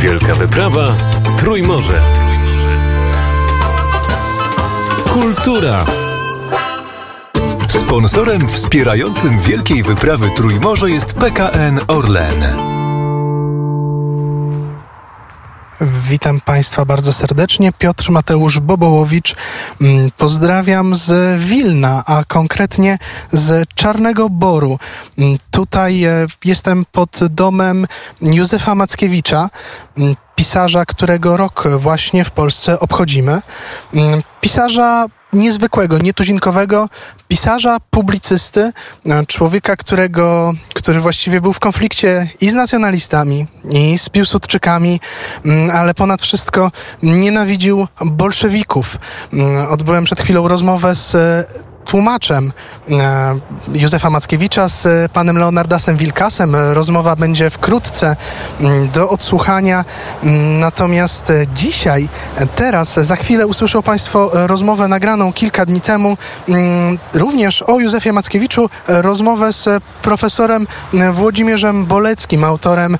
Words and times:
Wielka 0.00 0.34
wyprawa 0.34 0.94
Trójmorze. 1.38 2.02
Kultura. 5.12 5.84
Sponsorem 7.68 8.48
wspierającym 8.48 9.40
Wielkiej 9.40 9.82
Wyprawy 9.82 10.30
Trójmorze 10.36 10.90
jest 10.90 11.14
PKN 11.14 11.80
Orlen. 11.88 12.77
Witam 15.80 16.40
Państwa 16.40 16.84
bardzo 16.84 17.12
serdecznie. 17.12 17.72
Piotr 17.72 18.10
Mateusz 18.10 18.60
Bobołowicz. 18.60 19.34
Mm, 19.80 20.10
Pozdrawiam 20.16 20.96
z 20.96 21.38
Wilna, 21.42 22.02
a 22.06 22.24
konkretnie 22.24 22.98
z 23.32 23.68
Czarnego 23.74 24.30
Boru. 24.30 24.78
Mm, 25.18 25.38
Tutaj 25.50 26.04
e, 26.04 26.26
jestem 26.44 26.84
pod 26.92 27.20
domem 27.30 27.86
Józefa 28.22 28.74
Mackiewicza, 28.74 29.50
mm, 29.98 30.16
pisarza, 30.34 30.84
którego 30.84 31.36
rok 31.36 31.68
właśnie 31.78 32.24
w 32.24 32.30
Polsce 32.30 32.80
obchodzimy. 32.80 33.42
Pisarza 34.40 35.06
niezwykłego, 35.32 35.98
nietuzinkowego, 35.98 36.88
pisarza, 37.28 37.76
publicysty, 37.90 38.72
e, 39.06 39.26
człowieka, 39.26 39.76
którego, 39.76 40.52
który 40.74 41.00
właściwie 41.00 41.40
był 41.40 41.52
w 41.52 41.60
konflikcie 41.60 42.28
i 42.40 42.50
z 42.50 42.54
nacjonalistami, 42.54 43.46
i 43.70 43.98
z 43.98 44.08
Piłsudczykami, 44.08 45.00
mm, 45.44 45.70
ale 45.70 45.94
ponad 45.94 46.22
wszystko 46.22 46.70
nienawidził 47.02 47.86
bolszewików. 48.04 48.98
Mm, 49.32 49.66
Odbyłem 49.66 50.04
przed 50.04 50.20
chwilą 50.20 50.48
rozmowę 50.48 50.94
z 50.94 51.16
tłumaczem 51.88 52.52
e, 52.90 53.38
Józefa 53.68 54.10
Mackiewicza 54.10 54.68
z 54.68 54.86
e, 54.86 55.08
panem 55.12 55.38
Leonardasem 55.38 55.96
Wilkasem. 55.96 56.56
Rozmowa 56.72 57.16
będzie 57.16 57.50
wkrótce 57.50 58.16
do 58.92 59.08
odsłuchania. 59.10 59.84
Natomiast 60.58 61.30
e, 61.30 61.46
dzisiaj, 61.54 62.08
teraz, 62.54 62.94
za 62.94 63.16
chwilę 63.16 63.46
usłyszą 63.46 63.82
Państwo 63.82 64.30
rozmowę 64.32 64.88
nagraną 64.88 65.32
kilka 65.32 65.66
dni 65.66 65.80
temu, 65.80 66.16
również 67.14 67.62
o 67.62 67.80
Józefie 67.80 68.12
Mackiewiczu, 68.12 68.70
rozmowę 68.88 69.52
z 69.52 69.82
profesorem 70.02 70.66
Włodzimierzem 71.12 71.86
Boleckim, 71.86 72.44
autorem 72.44 72.98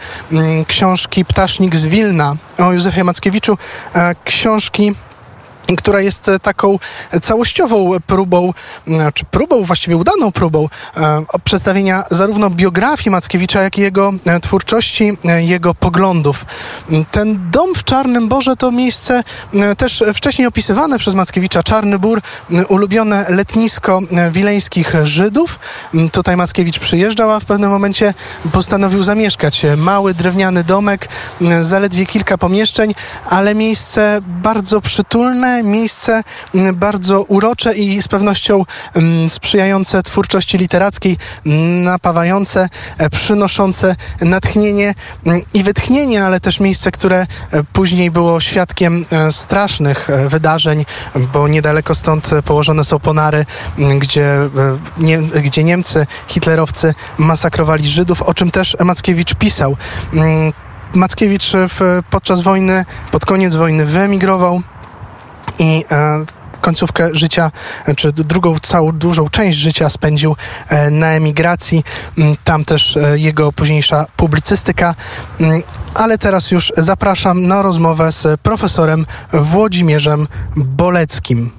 książki 0.66 1.24
Ptasznik 1.24 1.76
z 1.76 1.86
Wilna 1.86 2.34
o 2.58 2.72
Józefie 2.72 3.04
Mackiewiczu, 3.04 3.58
książki 4.24 4.94
która 5.76 6.00
jest 6.00 6.28
e, 6.28 6.38
taką 6.38 6.78
całościową 7.22 7.90
próbą, 8.06 8.52
czy 9.14 9.24
próbą, 9.24 9.64
właściwie 9.64 9.96
udaną 9.96 10.32
próbą 10.32 10.68
e, 10.96 11.24
przedstawienia 11.44 12.04
zarówno 12.10 12.50
biografii 12.50 13.10
Mackiewicza, 13.10 13.62
jak 13.62 13.78
i 13.78 13.80
jego 13.80 14.12
e, 14.26 14.40
twórczości, 14.40 15.16
jego 15.38 15.74
poglądów. 15.74 16.46
Ten 17.10 17.50
dom 17.50 17.74
w 17.74 17.84
Czarnym 17.84 18.28
Borze 18.28 18.56
to 18.56 18.70
miejsce 18.70 19.22
też 19.78 20.04
wcześniej 20.14 20.48
opisywane 20.48 20.98
przez 20.98 21.14
Mackiewicza. 21.14 21.62
Czarny 21.62 21.98
Bór, 21.98 22.20
ulubione 22.68 23.26
letnisko 23.28 24.00
wileńskich 24.30 24.94
Żydów. 25.04 25.58
Tutaj 26.12 26.36
Mackiewicz 26.36 26.78
przyjeżdżał, 26.78 27.30
a 27.30 27.40
w 27.40 27.44
pewnym 27.44 27.70
momencie 27.70 28.14
postanowił 28.52 29.02
zamieszkać. 29.02 29.66
Mały, 29.76 30.14
drewniany 30.14 30.64
domek, 30.64 31.08
zaledwie 31.60 32.06
kilka 32.06 32.38
pomieszczeń, 32.38 32.94
ale 33.30 33.54
miejsce 33.54 34.20
bardzo 34.22 34.80
przytulne, 34.80 35.57
miejsce 35.62 36.22
m, 36.54 36.76
bardzo 36.76 37.22
urocze 37.22 37.74
i 37.74 38.02
z 38.02 38.08
pewnością 38.08 38.64
m, 38.94 39.30
sprzyjające 39.30 40.02
twórczości 40.02 40.58
literackiej, 40.58 41.16
m, 41.46 41.82
napawające, 41.82 42.68
e, 42.98 43.10
przynoszące 43.10 43.96
natchnienie 44.20 44.94
i 45.54 45.62
wytchnienie, 45.62 46.24
ale 46.24 46.40
też 46.40 46.60
miejsce, 46.60 46.90
które 46.90 47.26
e, 47.50 47.64
później 47.72 48.10
było 48.10 48.40
świadkiem 48.40 49.04
e, 49.10 49.32
strasznych 49.32 50.08
wydarzeń, 50.28 50.84
bo 51.32 51.48
niedaleko 51.48 51.94
stąd 51.94 52.30
położone 52.44 52.84
są 52.84 52.98
ponary, 52.98 53.46
gdzie, 53.98 54.34
nie, 54.98 55.18
gdzie 55.18 55.64
Niemcy, 55.64 56.06
hitlerowcy 56.28 56.94
masakrowali 57.18 57.88
Żydów, 57.88 58.22
o 58.22 58.34
czym 58.34 58.50
też 58.50 58.76
Mackiewicz 58.84 59.34
pisał. 59.34 59.76
Mm, 60.14 60.52
Mackiewicz 60.94 61.52
podczas 62.10 62.40
wojny, 62.40 62.84
pod 63.10 63.26
koniec 63.26 63.54
wojny 63.54 63.86
wyemigrował 63.86 64.62
i 65.58 65.84
e, 65.90 66.24
końcówkę 66.60 67.08
życia, 67.12 67.50
czy 67.96 68.12
drugą 68.12 68.58
całą 68.58 68.92
dużą 68.92 69.28
część 69.28 69.58
życia 69.58 69.90
spędził 69.90 70.36
e, 70.68 70.90
na 70.90 71.06
emigracji. 71.06 71.84
Mm, 72.18 72.36
Tam 72.44 72.64
też 72.64 72.96
e, 72.96 73.18
jego 73.18 73.52
późniejsza 73.52 74.06
publicystyka. 74.16 74.94
Mm, 75.40 75.62
Ale 75.94 76.18
teraz 76.18 76.50
już 76.50 76.72
zapraszam 76.76 77.42
na 77.42 77.62
rozmowę 77.62 78.12
z 78.12 78.40
profesorem 78.40 79.06
Włodzimierzem 79.32 80.26
Boleckim. 80.56 81.50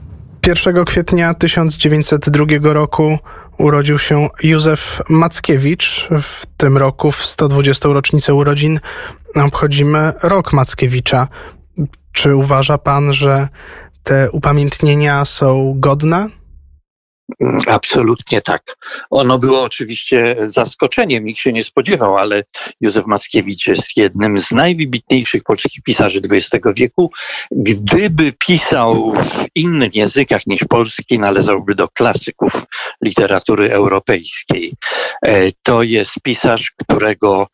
1 0.47 0.85
kwietnia 0.85 1.33
1902 1.33 2.45
roku 2.73 3.17
urodził 3.57 3.99
się 3.99 4.27
Józef 4.43 5.01
Mackiewicz. 5.09 6.07
W 6.21 6.45
tym 6.57 6.77
roku, 6.77 7.11
w 7.11 7.25
120. 7.25 7.89
rocznicę 7.89 8.33
urodzin, 8.33 8.79
obchodzimy 9.35 10.13
rok 10.23 10.53
Mackiewicza. 10.53 11.27
Czy 12.11 12.35
uważa 12.35 12.77
pan, 12.77 13.13
że 13.13 13.47
te 14.03 14.31
upamiętnienia 14.31 15.25
są 15.25 15.75
godne? 15.77 16.29
Mm, 17.41 17.59
Absolutnie 17.67 18.41
tak. 18.41 18.75
Ono 19.09 19.39
było 19.39 19.63
oczywiście 19.63 20.35
zaskoczeniem, 20.39 21.25
nikt 21.25 21.39
się 21.39 21.53
nie 21.53 21.63
spodziewał, 21.63 22.17
ale 22.17 22.43
Józef 22.81 23.05
Mackiewicz 23.05 23.67
jest 23.67 23.97
jednym 23.97 24.37
z 24.37 24.51
najwybitniejszych 24.51 25.43
polskich 25.43 25.83
pisarzy 25.83 26.21
XX 26.31 26.65
wieku. 26.75 27.11
Gdyby 27.51 28.33
pisał 28.47 29.13
w 29.13 29.45
innych 29.55 29.95
językach 29.95 30.47
niż 30.47 30.63
polski, 30.69 31.19
należałby 31.19 31.75
do 31.75 31.87
klasyków 31.87 32.51
literatury 33.03 33.71
europejskiej. 33.71 34.73
E, 35.21 35.51
To 35.63 35.83
jest 35.83 36.11
pisarz, 36.23 36.71
którego 36.77 37.47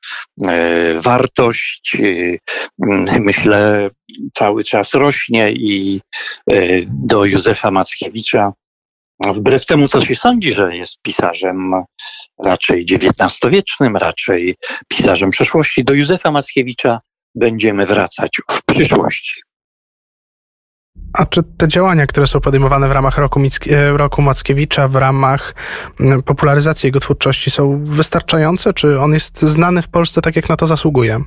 e, 0.43 1.01
wartość, 1.01 1.97
e, 1.99 3.19
myślę, 3.19 3.89
cały 4.33 4.63
czas 4.63 4.93
rośnie 4.93 5.51
i 5.51 6.01
e, 6.51 6.79
do 6.87 7.25
Józefa 7.25 7.71
Mackiewicza 7.71 8.53
Wbrew 9.23 9.65
temu, 9.65 9.87
co 9.87 10.05
się 10.05 10.15
sądzi, 10.15 10.53
że 10.53 10.77
jest 10.77 11.01
pisarzem 11.01 11.73
raczej 12.43 12.85
XIX-wiecznym, 12.91 13.97
raczej 13.97 14.55
pisarzem 14.87 15.29
przeszłości, 15.29 15.83
do 15.83 15.93
Józefa 15.93 16.31
Mackiewicza 16.31 16.99
będziemy 17.35 17.85
wracać 17.85 18.37
w 18.51 18.73
przyszłości. 18.73 19.41
A 21.13 21.25
czy 21.25 21.43
te 21.57 21.67
działania, 21.67 22.07
które 22.07 22.27
są 22.27 22.39
podejmowane 22.39 22.89
w 22.89 22.91
ramach 22.91 23.17
roku, 23.17 23.41
e, 23.69 23.97
roku 23.97 24.21
Mackiewicza, 24.21 24.87
w 24.87 24.95
ramach 24.95 25.55
popularyzacji 26.25 26.87
jego 26.87 26.99
twórczości 26.99 27.51
są 27.51 27.83
wystarczające? 27.85 28.73
Czy 28.73 28.99
on 28.99 29.13
jest 29.13 29.41
znany 29.41 29.81
w 29.81 29.87
Polsce 29.87 30.21
tak, 30.21 30.35
jak 30.35 30.49
na 30.49 30.55
to 30.55 30.67
zasługuje? 30.67 31.19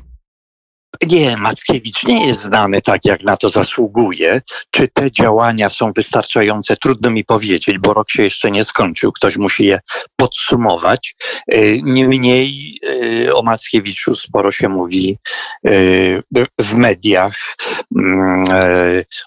Nie, 1.07 1.37
Mackiewicz 1.37 2.05
nie 2.05 2.27
jest 2.27 2.43
znany 2.43 2.83
tak, 2.83 3.05
jak 3.05 3.23
na 3.23 3.37
to 3.37 3.49
zasługuje. 3.49 4.41
Czy 4.71 4.89
te 4.89 5.13
działania 5.13 5.69
są 5.69 5.93
wystarczające? 5.93 6.77
Trudno 6.77 7.11
mi 7.11 7.25
powiedzieć, 7.25 7.79
bo 7.79 7.95
rok 7.95 8.11
się 8.11 8.23
jeszcze 8.23 8.51
nie 8.51 8.65
skończył. 8.65 9.13
Ktoś 9.13 9.37
musi 9.37 9.65
je 9.65 9.81
podsumować. 10.17 11.15
Niemniej 11.83 12.79
e, 13.27 13.35
o 13.35 13.43
Mackiewiczu 13.43 14.15
sporo 14.15 14.51
się 14.51 14.69
mówi 14.69 15.19
e, 15.67 15.71
w 16.59 16.75
mediach. 16.75 17.37
Mm, 17.97 18.45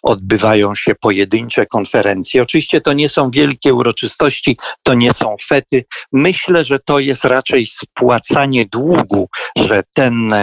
Odbywają 0.03 0.75
się 0.75 0.95
pojedyncze 0.95 1.65
konferencje. 1.65 2.41
Oczywiście 2.41 2.81
to 2.81 2.93
nie 2.93 3.09
są 3.09 3.31
wielkie 3.31 3.73
uroczystości, 3.73 4.57
to 4.83 4.93
nie 4.93 5.13
są 5.13 5.35
fety. 5.47 5.85
Myślę, 6.11 6.63
że 6.63 6.79
to 6.79 6.99
jest 6.99 7.23
raczej 7.23 7.65
spłacanie 7.65 8.65
długu, 8.65 9.29
że 9.55 9.83
ten 9.93 10.33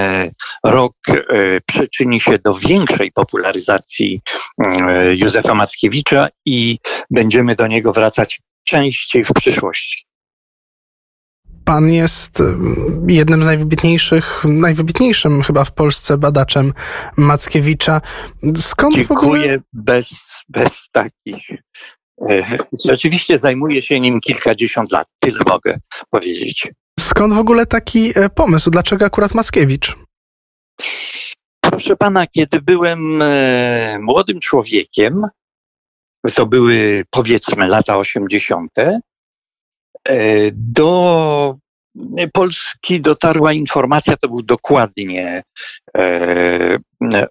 rok 0.65 0.95
przyczyni 1.67 2.21
się 2.21 2.39
do 2.39 2.55
większej 2.55 3.13
popularyzacji 3.13 4.21
e, 4.65 5.15
Józefa 5.15 5.55
Mackiewicza 5.55 6.29
i 6.47 6.79
będziemy 7.11 7.55
do 7.55 7.67
niego 7.67 7.93
wracać 7.93 8.41
częściej 8.65 9.25
w 9.25 9.33
przyszłości. 9.33 10.09
Pan 11.65 11.91
jest 11.91 12.41
mm, 12.41 13.07
jednym 13.09 13.43
z 13.43 13.47
najwybitniejszych, 13.47 14.45
najwybitniejszym 14.45 15.43
chyba 15.43 15.65
w 15.65 15.73
Polsce 15.73 16.19
badaczem 16.19 16.73
Mackiewicza. 17.17 18.01
Skąd 18.57 19.07
w 19.07 19.11
ogóle... 19.11 19.41
Dziękuję 19.41 19.61
bez, 19.73 20.09
bez 20.49 20.71
takich. 20.93 21.51
e, 22.31 22.59
Rzeczywiście 22.85 23.39
zajmuję 23.39 23.83
się 23.83 24.01
nim 24.01 24.21
kilkadziesiąt 24.21 24.93
lat, 24.93 25.09
tyle 25.19 25.39
mogę 25.47 25.79
powiedzieć. 26.11 26.69
Skąd 27.01 27.35
w 27.35 27.39
ogóle 27.39 27.67
taki 27.67 28.13
e, 28.15 28.29
pomysł? 28.29 28.71
Dlaczego 28.71 29.05
akurat 29.05 29.35
Mackiewicz? 29.35 29.97
Proszę 31.61 31.97
pana, 31.97 32.27
kiedy 32.27 32.61
byłem 32.63 33.23
e, 33.23 33.99
młodym 34.01 34.41
człowiekiem, 34.41 35.27
to 36.35 36.47
były 36.47 37.05
powiedzmy 37.11 37.67
lata 37.67 37.99
80., 37.99 38.73
e, 38.79 38.95
do 40.53 41.59
Polski 42.33 43.01
dotarła 43.01 43.53
informacja, 43.53 44.17
to 44.17 44.29
był 44.29 44.43
dokładnie 44.43 45.43
e, 45.88 45.88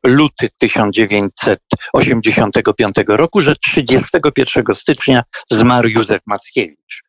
luty 0.04 0.50
1985 0.58 2.96
roku, 3.08 3.42
że 3.42 3.56
31 3.56 4.64
stycznia 4.74 5.24
zmarł 5.52 5.88
Józef 5.88 6.22
Mackiewicz. 6.26 7.04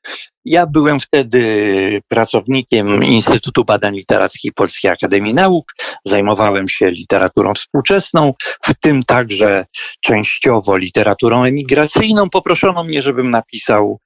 Ja 0.44 0.66
byłem 0.66 1.00
wtedy 1.00 2.02
pracownikiem 2.08 3.04
Instytutu 3.04 3.64
Badań 3.64 3.96
Literackich 3.96 4.54
Polskiej 4.54 4.90
Akademii 4.90 5.34
Nauk, 5.34 5.72
zajmowałem 6.04 6.68
się 6.68 6.90
literaturą 6.90 7.54
współczesną, 7.54 8.34
w 8.62 8.74
tym 8.80 9.02
także 9.02 9.64
częściowo 10.00 10.76
literaturą 10.76 11.44
emigracyjną. 11.44 12.30
Poproszono 12.30 12.84
mnie, 12.84 13.02
żebym 13.02 13.30
napisał 13.30 13.98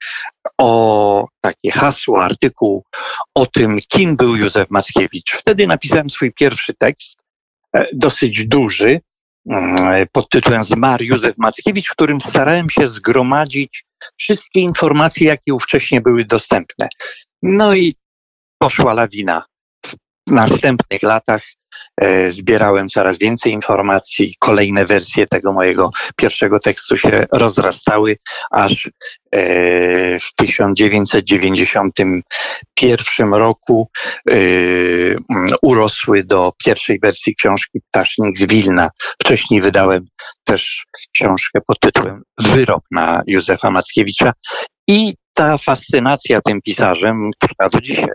o 0.58 1.26
takie 1.40 1.70
hasło, 1.70 2.25
artykuł 2.25 2.84
o 3.34 3.46
tym, 3.46 3.76
kim 3.88 4.16
był 4.16 4.37
Józef 4.37 4.70
Mackiewicz. 4.70 5.32
Wtedy 5.32 5.66
napisałem 5.66 6.10
swój 6.10 6.32
pierwszy 6.32 6.75
tekst, 6.75 7.19
e, 7.19 7.22
dosyć 7.93 8.47
duży, 8.49 9.01
mm, 9.51 10.07
pod 10.13 10.29
tytułem 10.29 10.65
Zmarł 10.65 11.05
Józef 11.05 11.39
Mackiewicz, 11.39 11.89
w 11.89 11.93
którym 11.93 12.21
starałem 12.21 12.71
się 12.71 12.87
zgromadzić 12.87 13.85
wszystkie 14.17 14.61
informacje, 14.61 15.27
jakie 15.27 15.55
ówcześnie 15.55 16.01
były 16.01 16.25
dostępne. 16.25 16.89
No 17.43 17.75
i 17.75 17.95
poszła 18.59 18.95
lawina. 18.95 19.45
W 20.29 20.33
następnych 20.33 21.03
latach 21.03 21.43
e, 21.43 21.62
zbierałem 22.31 22.88
coraz 22.88 23.19
więcej 23.19 23.52
informacji. 23.52 24.34
Kolejne 24.38 24.87
wersje 24.87 25.26
tego 25.26 25.52
mojego 25.52 25.90
pierwszego 26.17 26.58
tekstu 26.58 26.99
się 26.99 27.26
rozrastały, 27.32 28.17
aż 28.50 28.87
e, 28.87 28.90
w 30.19 30.34
1991 30.37 33.34
roku 33.34 33.88
e, 34.31 34.34
urosły 35.62 36.25
do 36.25 36.52
pierwszej 36.64 36.99
wersji 37.02 37.37
książki 37.37 37.81
Ptasznik 37.90 38.38
z 38.38 38.46
Wilna. 38.46 38.90
Wcześniej 39.23 39.61
wydałem 39.61 40.06
też 40.44 40.85
książkę 41.14 41.61
pod 41.67 41.81
tytułem 41.81 42.23
Wyrok 42.38 42.85
na 42.90 43.23
Józefa 43.26 43.70
Mackiewicza 43.70 44.32
i 44.88 45.14
ta 45.35 45.58
fascynacja 45.58 46.40
tym 46.40 46.62
pisarzem 46.62 47.31
trwa 47.38 47.69
do 47.69 47.81
dzisiaj. 47.81 48.11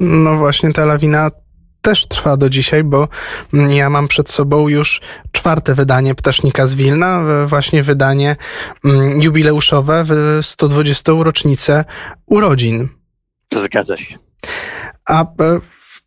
No 0.00 0.36
właśnie, 0.36 0.72
ta 0.72 0.84
lawina 0.84 1.30
też 1.86 2.06
trwa 2.06 2.36
do 2.36 2.50
dzisiaj, 2.50 2.84
bo 2.84 3.08
ja 3.68 3.90
mam 3.90 4.08
przed 4.08 4.30
sobą 4.30 4.68
już 4.68 5.00
czwarte 5.32 5.74
wydanie 5.74 6.14
Ptasznika 6.14 6.66
z 6.66 6.74
Wilna, 6.74 7.22
właśnie 7.46 7.82
wydanie 7.82 8.36
mm, 8.84 9.22
jubileuszowe 9.22 10.04
w 10.04 10.38
120. 10.42 11.12
rocznicę 11.18 11.84
urodzin. 12.26 12.88
Zgadza 13.54 13.96
się. 13.96 14.18
A 15.08 15.22
e, 15.22 15.26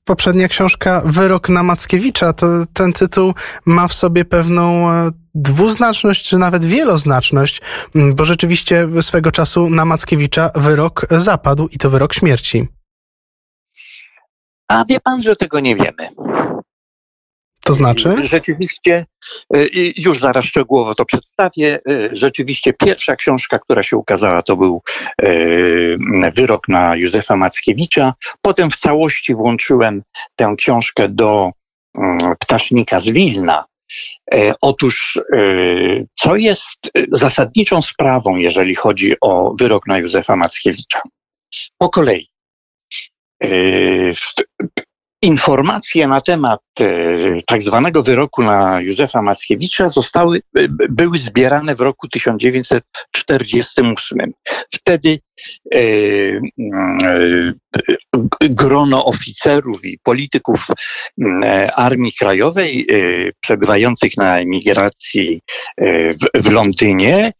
poprzednia 0.03 0.47
książka 0.47 1.01
Wyrok 1.05 1.49
na 1.49 1.63
Mackiewicza, 1.63 2.33
to 2.33 2.47
ten 2.73 2.93
tytuł 2.93 3.33
ma 3.65 3.87
w 3.87 3.93
sobie 3.93 4.25
pewną 4.25 4.89
e, 4.89 5.11
dwuznaczność, 5.35 6.29
czy 6.29 6.37
nawet 6.37 6.65
wieloznaczność, 6.65 7.61
bo 8.15 8.25
rzeczywiście 8.25 8.87
swego 9.01 9.31
czasu 9.31 9.69
na 9.69 9.85
Mackiewicza 9.85 10.51
wyrok 10.55 11.05
zapadł 11.11 11.67
i 11.67 11.77
to 11.77 11.89
wyrok 11.89 12.13
śmierci. 12.13 12.78
A 14.69 14.85
wie 14.89 14.99
pan, 14.99 15.21
że 15.21 15.35
tego 15.35 15.59
nie 15.59 15.75
wiemy. 15.75 16.09
To 17.69 17.73
znaczy? 17.73 18.27
Rzeczywiście, 18.27 19.05
y, 19.55 19.93
już 19.97 20.19
zaraz 20.19 20.45
szczegółowo 20.45 20.95
to 20.95 21.05
przedstawię. 21.05 21.79
Y, 21.89 22.09
rzeczywiście 22.13 22.73
pierwsza 22.73 23.15
książka, 23.15 23.59
która 23.59 23.83
się 23.83 23.97
ukazała, 23.97 24.41
to 24.41 24.57
był 24.57 24.81
y, 25.23 25.97
wyrok 26.35 26.67
na 26.67 26.95
Józefa 26.95 27.35
Mackiewicza. 27.35 28.13
Potem 28.41 28.69
w 28.69 28.75
całości 28.75 29.35
włączyłem 29.35 30.01
tę 30.35 30.53
książkę 30.57 31.09
do 31.09 31.51
Ptasznika 32.39 32.99
z 32.99 33.09
Wilna. 33.09 33.65
Otóż, 34.61 35.21
co 36.15 36.35
jest 36.35 36.79
zasadniczą 37.11 37.81
sprawą, 37.81 38.35
jeżeli 38.35 38.75
chodzi 38.75 39.15
o 39.21 39.55
wyrok 39.59 39.87
na 39.87 39.97
Józefa 39.97 40.35
Mackiewicza? 40.35 41.01
Po 41.77 41.89
kolei. 41.89 42.29
Informacje 45.21 46.07
na 46.07 46.21
temat 46.21 46.61
e, 46.79 47.17
tak 47.47 47.61
zwanego 47.61 48.03
wyroku 48.03 48.43
na 48.43 48.81
Józefa 48.81 49.21
Mackiewicza 49.21 49.89
zostały, 49.89 50.41
e, 50.57 50.67
były 50.89 51.17
zbierane 51.17 51.75
w 51.75 51.81
roku 51.81 52.07
1948. 52.07 54.33
Wtedy 54.73 55.19
grono 58.41 59.05
oficerów 59.05 59.85
i 59.85 59.99
polityków 60.03 60.67
Armii 61.75 62.13
Krajowej 62.19 62.87
przebywających 63.41 64.17
na 64.17 64.39
emigracji 64.39 65.41
w, 65.81 66.43
w 66.43 66.51
Londynie 66.51 67.31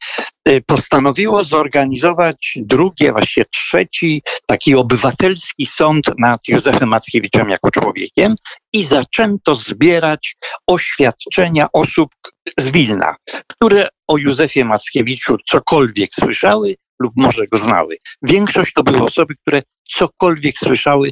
postanowiło 0.65 1.43
zorganizować 1.43 2.53
drugie, 2.55 3.11
właściwie 3.11 3.45
trzeci, 3.45 4.21
taki 4.45 4.75
obywatelski 4.75 5.65
sąd 5.65 6.11
nad 6.17 6.47
Józefem 6.47 6.89
Mackiewiczem 6.89 7.49
jako 7.49 7.71
człowiekiem 7.71 8.35
i 8.73 8.83
zaczęto 8.83 9.55
zbierać 9.55 10.35
oświadczenia 10.67 11.67
osób 11.73 12.09
z 12.57 12.69
Wilna, 12.69 13.15
które 13.47 13.87
o 14.07 14.17
Józefie 14.17 14.63
Mackiewiczu 14.63 15.37
cokolwiek 15.49 16.09
słyszały 16.19 16.75
lub 16.99 17.13
może 17.15 17.47
go 17.47 17.57
znały. 17.57 17.97
Większość 18.21 18.73
to 18.73 18.83
były 18.83 19.03
osoby, 19.03 19.35
które 19.35 19.61
cokolwiek 19.89 20.57
słyszały 20.57 21.11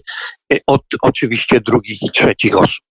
e, 0.53 0.57
od 0.67 0.81
oczywiście 1.01 1.61
drugich 1.61 2.03
i 2.03 2.11
trzecich 2.11 2.57
osób. 2.57 2.85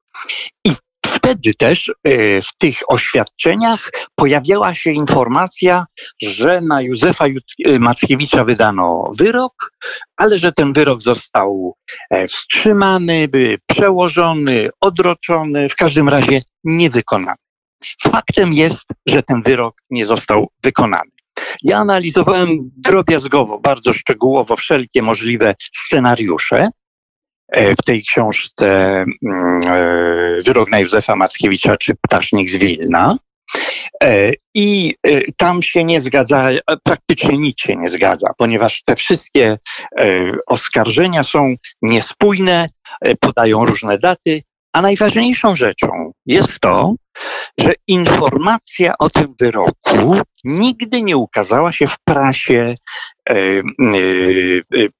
I 0.64 0.72
wtedy 1.06 1.54
też 1.54 1.88
e, 1.88 2.42
w 2.42 2.56
tych 2.58 2.78
oświadczeniach 2.88 3.90
pojawiała 4.14 4.74
się 4.74 4.90
informacja, 4.90 5.86
że 6.22 6.60
na 6.60 6.82
Józefa 6.82 7.24
e, 7.26 7.78
Mackiewicza 7.78 8.44
wydano 8.44 9.12
wyrok, 9.18 9.72
ale 10.16 10.38
że 10.38 10.52
ten 10.52 10.72
wyrok 10.72 11.02
został 11.02 11.74
wstrzymany, 12.28 13.28
przełożony, 13.66 14.68
odroczony, 14.80 15.68
w 15.68 15.76
każdym 15.76 16.08
razie 16.08 16.42
niewykonany. 16.64 17.36
Faktem 18.02 18.52
jest, 18.52 18.84
że 19.06 19.22
ten 19.22 19.42
wyrok 19.42 19.74
nie 19.90 20.06
został 20.06 20.48
wykonany. 20.62 21.15
Ja 21.62 21.78
analizowałem 21.78 22.48
drobiazgowo, 22.76 23.58
bardzo 23.58 23.92
szczegółowo 23.92 24.56
wszelkie 24.56 25.02
możliwe 25.02 25.54
scenariusze 25.72 26.68
E, 27.48 27.74
w 27.74 27.82
tej 27.84 28.02
książce 28.02 28.66
mm, 29.22 29.60
e, 29.66 30.42
Wyrok 30.42 30.68
Józefa 30.78 31.16
Mackiewicza 31.16 31.76
czy 31.76 31.94
Ptasznik 31.94 32.50
z 32.50 32.56
Wilna. 32.56 33.16
E, 34.02 34.32
I 34.54 34.94
tam 35.36 35.62
się 35.62 35.84
nie 35.84 36.00
zgadza, 36.00 36.50
praktycznie 36.82 37.38
nic 37.38 37.60
się 37.60 37.76
nie 37.76 37.88
zgadza, 37.88 38.30
ponieważ 38.38 38.82
te 38.84 38.96
wszystkie 38.96 39.58
oskarżenia 40.46 41.22
są 41.22 41.54
niespójne, 41.82 42.68
podają 43.20 43.64
różne 43.64 43.98
daty, 43.98 44.42
a 44.76 44.82
najważniejszą 44.82 45.54
rzeczą 45.54 46.12
jest 46.26 46.60
to, 46.60 46.94
że 47.58 47.72
informacja 47.86 48.94
o 48.98 49.10
tym 49.10 49.34
wyroku 49.40 50.20
nigdy 50.44 51.02
nie 51.02 51.16
ukazała 51.16 51.72
się 51.72 51.86
w 51.86 51.96
prasie 52.04 52.74
e, 53.28 53.34
e, 53.34 53.62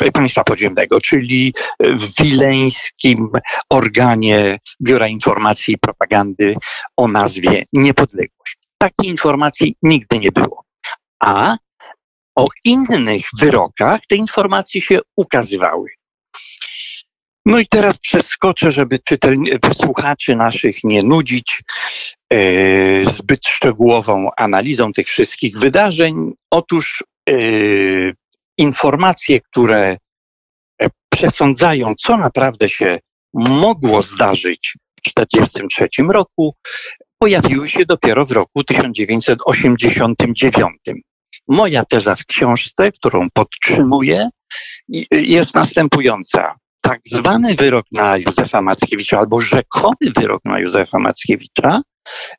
e, 0.00 0.10
państwa 0.10 0.44
podziemnego, 0.44 1.00
czyli 1.00 1.54
w 1.80 2.22
wileńskim 2.22 3.30
organie 3.70 4.58
Biura 4.82 5.08
Informacji 5.08 5.74
i 5.74 5.78
Propagandy 5.78 6.54
o 6.96 7.08
nazwie 7.08 7.62
Niepodległość. 7.72 8.58
Takiej 8.78 9.10
informacji 9.10 9.76
nigdy 9.82 10.18
nie 10.18 10.32
było. 10.32 10.64
A 11.20 11.56
o 12.36 12.46
innych 12.64 13.26
wyrokach 13.40 14.00
te 14.08 14.16
informacje 14.16 14.80
się 14.80 14.98
ukazywały. 15.16 15.90
No 17.46 17.58
i 17.58 17.66
teraz 17.66 17.98
przeskoczę, 17.98 18.72
żeby 18.72 18.98
słuchaczy 19.80 20.36
naszych 20.36 20.84
nie 20.84 21.02
nudzić 21.02 21.62
e, 22.32 22.38
zbyt 23.04 23.46
szczegółową 23.46 24.28
analizą 24.36 24.92
tych 24.92 25.06
wszystkich 25.06 25.58
wydarzeń. 25.58 26.32
Otóż 26.50 27.04
e, 27.28 27.32
informacje, 28.58 29.40
które 29.40 29.96
e, 30.82 30.86
przesądzają, 31.08 31.94
co 31.98 32.16
naprawdę 32.16 32.68
się 32.68 32.98
mogło 33.34 34.02
zdarzyć 34.02 34.74
w 34.98 35.02
1943 35.02 35.88
roku, 36.12 36.54
pojawiły 37.18 37.68
się 37.68 37.84
dopiero 37.84 38.26
w 38.26 38.32
roku 38.32 38.64
1989. 38.64 40.76
Moja 41.48 41.84
teza 41.84 42.16
w 42.16 42.24
książce, 42.24 42.92
którą 42.92 43.26
podtrzymuję, 43.34 44.28
jest 45.10 45.54
następująca 45.54 46.54
tak 46.88 47.00
zwany 47.06 47.54
wyrok 47.54 47.86
na 47.92 48.16
Józefa 48.16 48.62
Mackiewicza 48.62 49.18
albo 49.18 49.40
rzekomy 49.40 50.12
wyrok 50.16 50.40
na 50.44 50.58
Józefa 50.58 50.98
Mackiewicza 50.98 51.80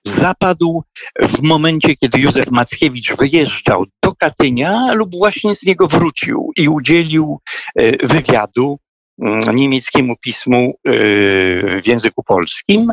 zapadł 0.05 0.83
w 1.21 1.41
momencie, 1.41 1.95
kiedy 1.95 2.19
Józef 2.19 2.51
Mackiewicz 2.51 3.15
wyjeżdżał 3.15 3.85
do 4.03 4.15
Katynia 4.15 4.93
lub 4.93 5.15
właśnie 5.15 5.55
z 5.55 5.63
niego 5.63 5.87
wrócił 5.87 6.51
i 6.57 6.69
udzielił 6.69 7.39
e, 7.75 8.07
wywiadu 8.07 8.79
mm, 9.21 9.55
niemieckiemu 9.55 10.15
pismu 10.21 10.73
w 10.85 11.87
języku 11.87 12.23
polskim, 12.23 12.91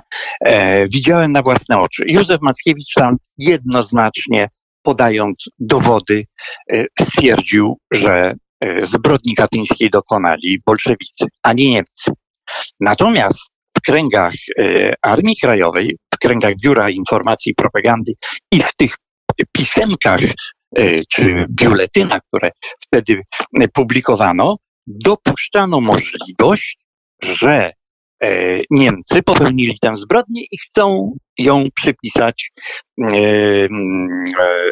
widziałem 0.93 1.33
na 1.33 1.43
własne 1.43 1.81
oczy. 1.81 2.05
Józef 2.07 2.41
Mackiewicz 2.43 2.95
tam 2.95 3.17
jednoznacznie 3.39 4.49
podając 4.83 5.45
dowody, 5.59 6.25
stwierdził, 7.01 7.79
że 7.93 8.35
zbrodni 8.83 9.35
katyńskiej 9.35 9.91
dokonali 9.91 10.63
bolszewicy, 10.67 11.25
a 11.43 11.53
nie 11.53 11.71
Niemcy. 11.71 12.11
Natomiast 12.81 13.39
w 13.79 13.81
kręgach 13.81 14.33
Armii 15.03 15.37
Krajowej, 15.37 15.97
w 16.15 16.19
kręgach 16.19 16.55
Biura 16.63 16.91
Informacji 16.91 17.53
i 17.53 17.55
Propagandy 17.55 18.13
i 18.53 18.61
w 18.61 18.75
tych 18.77 18.95
pisemkach 19.53 20.21
czy 21.09 21.47
biuletynach, 21.51 22.21
które 22.29 22.51
wtedy 22.87 23.23
publikowano, 23.73 24.57
dopuszczano 24.87 25.81
możliwość, 25.81 26.79
że 27.23 27.73
e, 28.23 28.61
Niemcy 28.71 29.23
popełnili 29.23 29.79
tę 29.81 29.97
zbrodnię 29.97 30.43
i 30.53 30.59
chcą 30.59 31.17
ją 31.39 31.69
przypisać 31.75 32.51
e, 33.03 33.17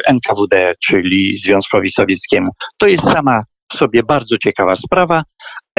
NKWD, 0.07 0.73
czyli 0.85 1.37
Związkowi 1.37 1.91
Sowieckiemu. 1.91 2.51
To 2.77 2.87
jest 2.87 3.03
sama 3.03 3.43
sobie 3.73 4.03
bardzo 4.03 4.37
ciekawa 4.37 4.75
sprawa. 4.75 5.23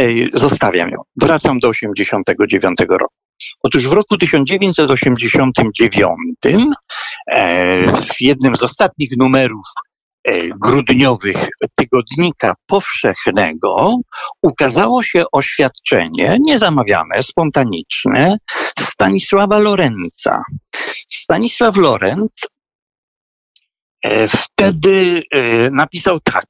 E, 0.00 0.04
zostawiam 0.32 0.90
ją. 0.90 0.98
Wracam 1.16 1.58
do 1.58 1.72
1989 1.72 2.76
roku. 2.88 3.14
Otóż 3.62 3.88
w 3.88 3.92
roku 3.92 4.18
1989 4.18 6.36
w 8.16 8.20
jednym 8.20 8.56
z 8.56 8.62
ostatnich 8.62 9.10
numerów 9.18 9.66
E, 10.24 10.48
grudniowych 10.48 11.48
tygodnika 11.74 12.54
powszechnego 12.66 13.96
ukazało 14.42 15.02
się 15.02 15.24
oświadczenie 15.32 16.38
niezamawiane, 16.46 17.22
spontaniczne 17.22 18.36
Stanisława 18.80 19.58
Lorenca. 19.58 20.42
Stanisław 21.10 21.76
Lorenc 21.76 22.32
e, 22.44 22.48
wtedy 24.28 25.22
e, 25.30 25.70
napisał 25.70 26.20
tak, 26.20 26.46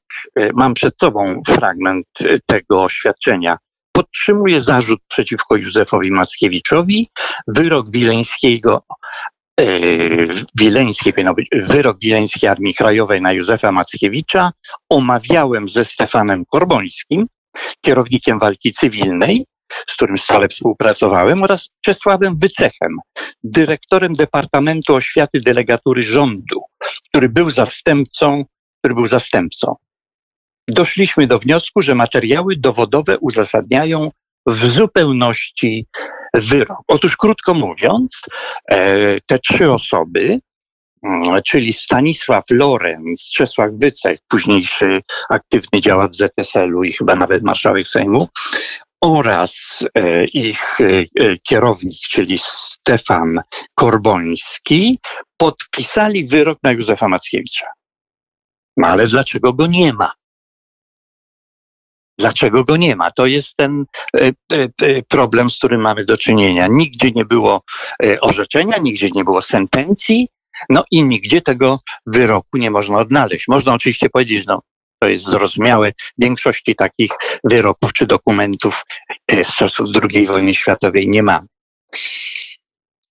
mam 0.54 0.74
przed 0.74 0.94
sobą 1.00 1.42
fragment 1.46 2.06
tego 2.46 2.84
oświadczenia. 2.84 3.56
Podtrzymuję 3.92 4.60
zarzut 4.60 5.00
przeciwko 5.08 5.56
Józefowi 5.56 6.10
Mackiewiczowi. 6.10 7.08
Wyrok 7.46 7.90
Wileńskiego 7.90 8.82
E, 9.60 9.66
wileńskiej, 10.58 11.12
wyrok 11.52 11.98
Wileńskiej 12.00 12.50
Armii 12.50 12.74
Krajowej 12.74 13.20
na 13.20 13.32
Józefa 13.32 13.72
Mackiewicza 13.72 14.50
omawiałem 14.88 15.68
ze 15.68 15.84
Stefanem 15.84 16.44
Korbońskim, 16.44 17.26
kierownikiem 17.80 18.38
walki 18.38 18.72
cywilnej, 18.72 19.46
z 19.86 19.94
którym 19.94 20.18
stale 20.18 20.48
współpracowałem, 20.48 21.42
oraz 21.42 21.68
Czesławem 21.80 22.38
Wycechem, 22.38 22.98
dyrektorem 23.44 24.14
Departamentu 24.14 24.94
Oświaty 24.94 25.40
Delegatury 25.40 26.02
Rządu, 26.02 26.62
który 27.08 27.28
był 27.28 27.50
zastępcą, 27.50 28.44
który 28.78 28.94
był 28.94 29.06
zastępcą. 29.06 29.74
Doszliśmy 30.68 31.26
do 31.26 31.38
wniosku, 31.38 31.82
że 31.82 31.94
materiały 31.94 32.56
dowodowe 32.56 33.18
uzasadniają 33.18 34.10
w 34.46 34.66
zupełności 34.66 35.86
wyrok. 36.34 36.78
Otóż 36.88 37.16
krótko 37.16 37.54
mówiąc, 37.54 38.22
e, 38.68 39.20
te 39.20 39.38
trzy 39.38 39.70
osoby, 39.70 40.38
mm, 41.02 41.42
czyli 41.42 41.72
Stanisław 41.72 42.44
Lorenz, 42.50 43.30
Czesław 43.36 43.70
Wycek, 43.72 44.20
późniejszy 44.28 45.00
aktywny 45.30 45.80
działacz 45.80 46.16
ZSL-u 46.16 46.84
i 46.84 46.92
chyba 46.92 47.14
nawet 47.14 47.42
marszałek 47.42 47.88
Sejmu, 47.88 48.28
oraz 49.04 49.78
e, 49.94 50.24
ich 50.24 50.80
e, 50.80 51.04
kierownik, 51.42 52.00
czyli 52.10 52.38
Stefan 52.38 53.40
Korboński, 53.74 54.98
podpisali 55.36 56.28
wyrok 56.28 56.58
na 56.62 56.72
Józefa 56.72 57.08
Mackiewicza. 57.08 57.66
No 58.76 58.86
ale 58.86 59.06
dlaczego 59.06 59.52
go 59.52 59.66
nie 59.66 59.92
ma? 59.92 60.10
Dlaczego 62.18 62.64
go 62.64 62.76
nie 62.76 62.96
ma? 62.96 63.10
To 63.10 63.26
jest 63.26 63.56
ten 63.56 63.84
e, 64.16 64.20
e, 64.28 64.32
e, 64.82 65.02
problem, 65.02 65.50
z 65.50 65.58
którym 65.58 65.80
mamy 65.80 66.04
do 66.04 66.18
czynienia. 66.18 66.66
Nigdzie 66.70 67.10
nie 67.10 67.24
było 67.24 67.62
orzeczenia, 68.20 68.78
nigdzie 68.78 69.08
nie 69.14 69.24
było 69.24 69.42
sentencji, 69.42 70.28
no 70.70 70.84
i 70.90 71.04
nigdzie 71.04 71.40
tego 71.40 71.80
wyroku 72.06 72.58
nie 72.58 72.70
można 72.70 72.96
odnaleźć. 72.96 73.48
Można 73.48 73.74
oczywiście 73.74 74.10
powiedzieć, 74.10 74.46
no 74.46 74.60
to 75.04 75.08
jest 75.08 75.24
zrozumiałe, 75.24 75.92
większości 76.18 76.74
takich 76.74 77.10
wyroków 77.44 77.92
czy 77.92 78.06
dokumentów 78.06 78.84
z 79.44 79.54
czasów 79.54 79.88
II 80.12 80.26
wojny 80.26 80.54
światowej 80.54 81.08
nie 81.08 81.22
mamy. 81.22 81.46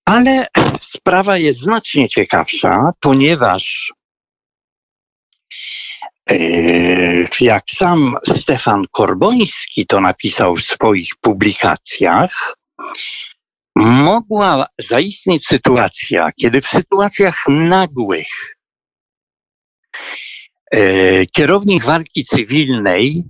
Ale 0.05 0.47
sprawa 0.79 1.37
jest 1.37 1.59
znacznie 1.59 2.09
ciekawsza, 2.09 2.91
ponieważ 2.99 3.93
E, 6.29 6.35
jak 7.39 7.63
sam 7.69 8.15
Stefan 8.27 8.85
Korboński 8.91 9.85
to 9.85 10.01
napisał 10.01 10.55
w 10.55 10.61
swoich 10.61 11.09
publikacjach, 11.21 12.55
mogła 13.75 14.65
zaistnieć 14.79 15.47
sytuacja, 15.47 16.31
kiedy 16.39 16.61
w 16.61 16.67
sytuacjach 16.67 17.43
nagłych 17.47 18.55
e, 19.95 20.32
kierownik 21.31 21.83
walki 21.83 22.25
cywilnej 22.25 23.23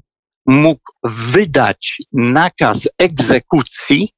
mógł 0.45 0.91
wydać 1.03 2.01
nakaz 2.13 2.89
egzekucji 2.97 4.13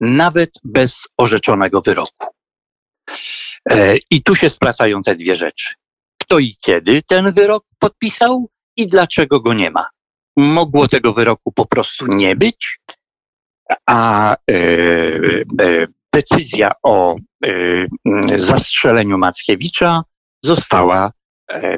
nawet 0.00 0.50
bez 0.64 1.08
orzeczonego 1.16 1.80
wyroku. 1.80 2.26
E, 3.70 3.96
I 4.10 4.22
tu 4.22 4.36
się 4.36 4.50
splacają 4.50 5.02
te 5.02 5.16
dwie 5.16 5.36
rzeczy 5.36 5.74
kto 6.30 6.38
i 6.38 6.56
kiedy 6.60 7.02
ten 7.02 7.32
wyrok 7.32 7.64
podpisał 7.78 8.48
i 8.76 8.86
dlaczego 8.86 9.40
go 9.40 9.54
nie 9.54 9.70
ma. 9.70 9.86
Mogło 10.36 10.88
tego 10.88 11.12
wyroku 11.12 11.52
po 11.52 11.66
prostu 11.66 12.06
nie 12.06 12.36
być, 12.36 12.80
a 13.86 14.32
e, 14.32 14.54
e, 14.54 15.86
decyzja 16.12 16.72
o 16.82 17.16
e, 17.16 17.50
zastrzeleniu 18.36 19.18
Mackiewicza 19.18 20.02
została 20.44 21.06
e, 21.06 21.10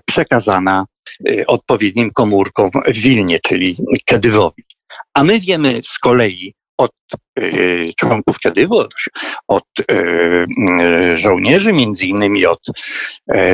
przekazana 0.07 0.85
e, 1.29 1.47
odpowiednim 1.47 2.11
komórkom 2.11 2.71
w 2.89 2.97
Wilnie, 2.97 3.39
czyli 3.41 3.77
Kedywowi. 4.07 4.63
A 5.15 5.25
my 5.25 5.41
wiemy 5.41 5.81
z 5.83 5.99
kolei 5.99 6.55
od 6.83 6.93
e, 7.39 7.43
członków 7.97 8.39
Kadywu, 8.39 8.85
od, 9.49 9.65
e, 9.81 9.95
e, 10.81 11.19
żołnierzy, 11.19 11.73
między 11.73 12.07
innymi 12.07 12.47
od 12.47 12.67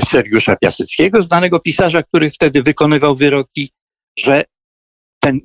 Sergiusza 0.08 0.56
Piaseckiego, 0.56 1.22
znanego 1.22 1.60
pisarza, 1.60 2.02
który 2.02 2.30
wtedy 2.30 2.62
wykonywał 2.62 3.16
wyroki, 3.16 3.70
że 4.18 4.44
ten, 5.20 5.40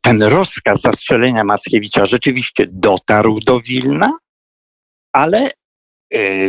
ten 0.00 0.22
rozkaz 0.22 0.80
zastrzelenia 0.80 1.44
Mackiewicza 1.44 2.06
rzeczywiście 2.06 2.66
dotarł 2.70 3.40
do 3.40 3.60
Wilna, 3.60 4.12
ale 5.12 5.50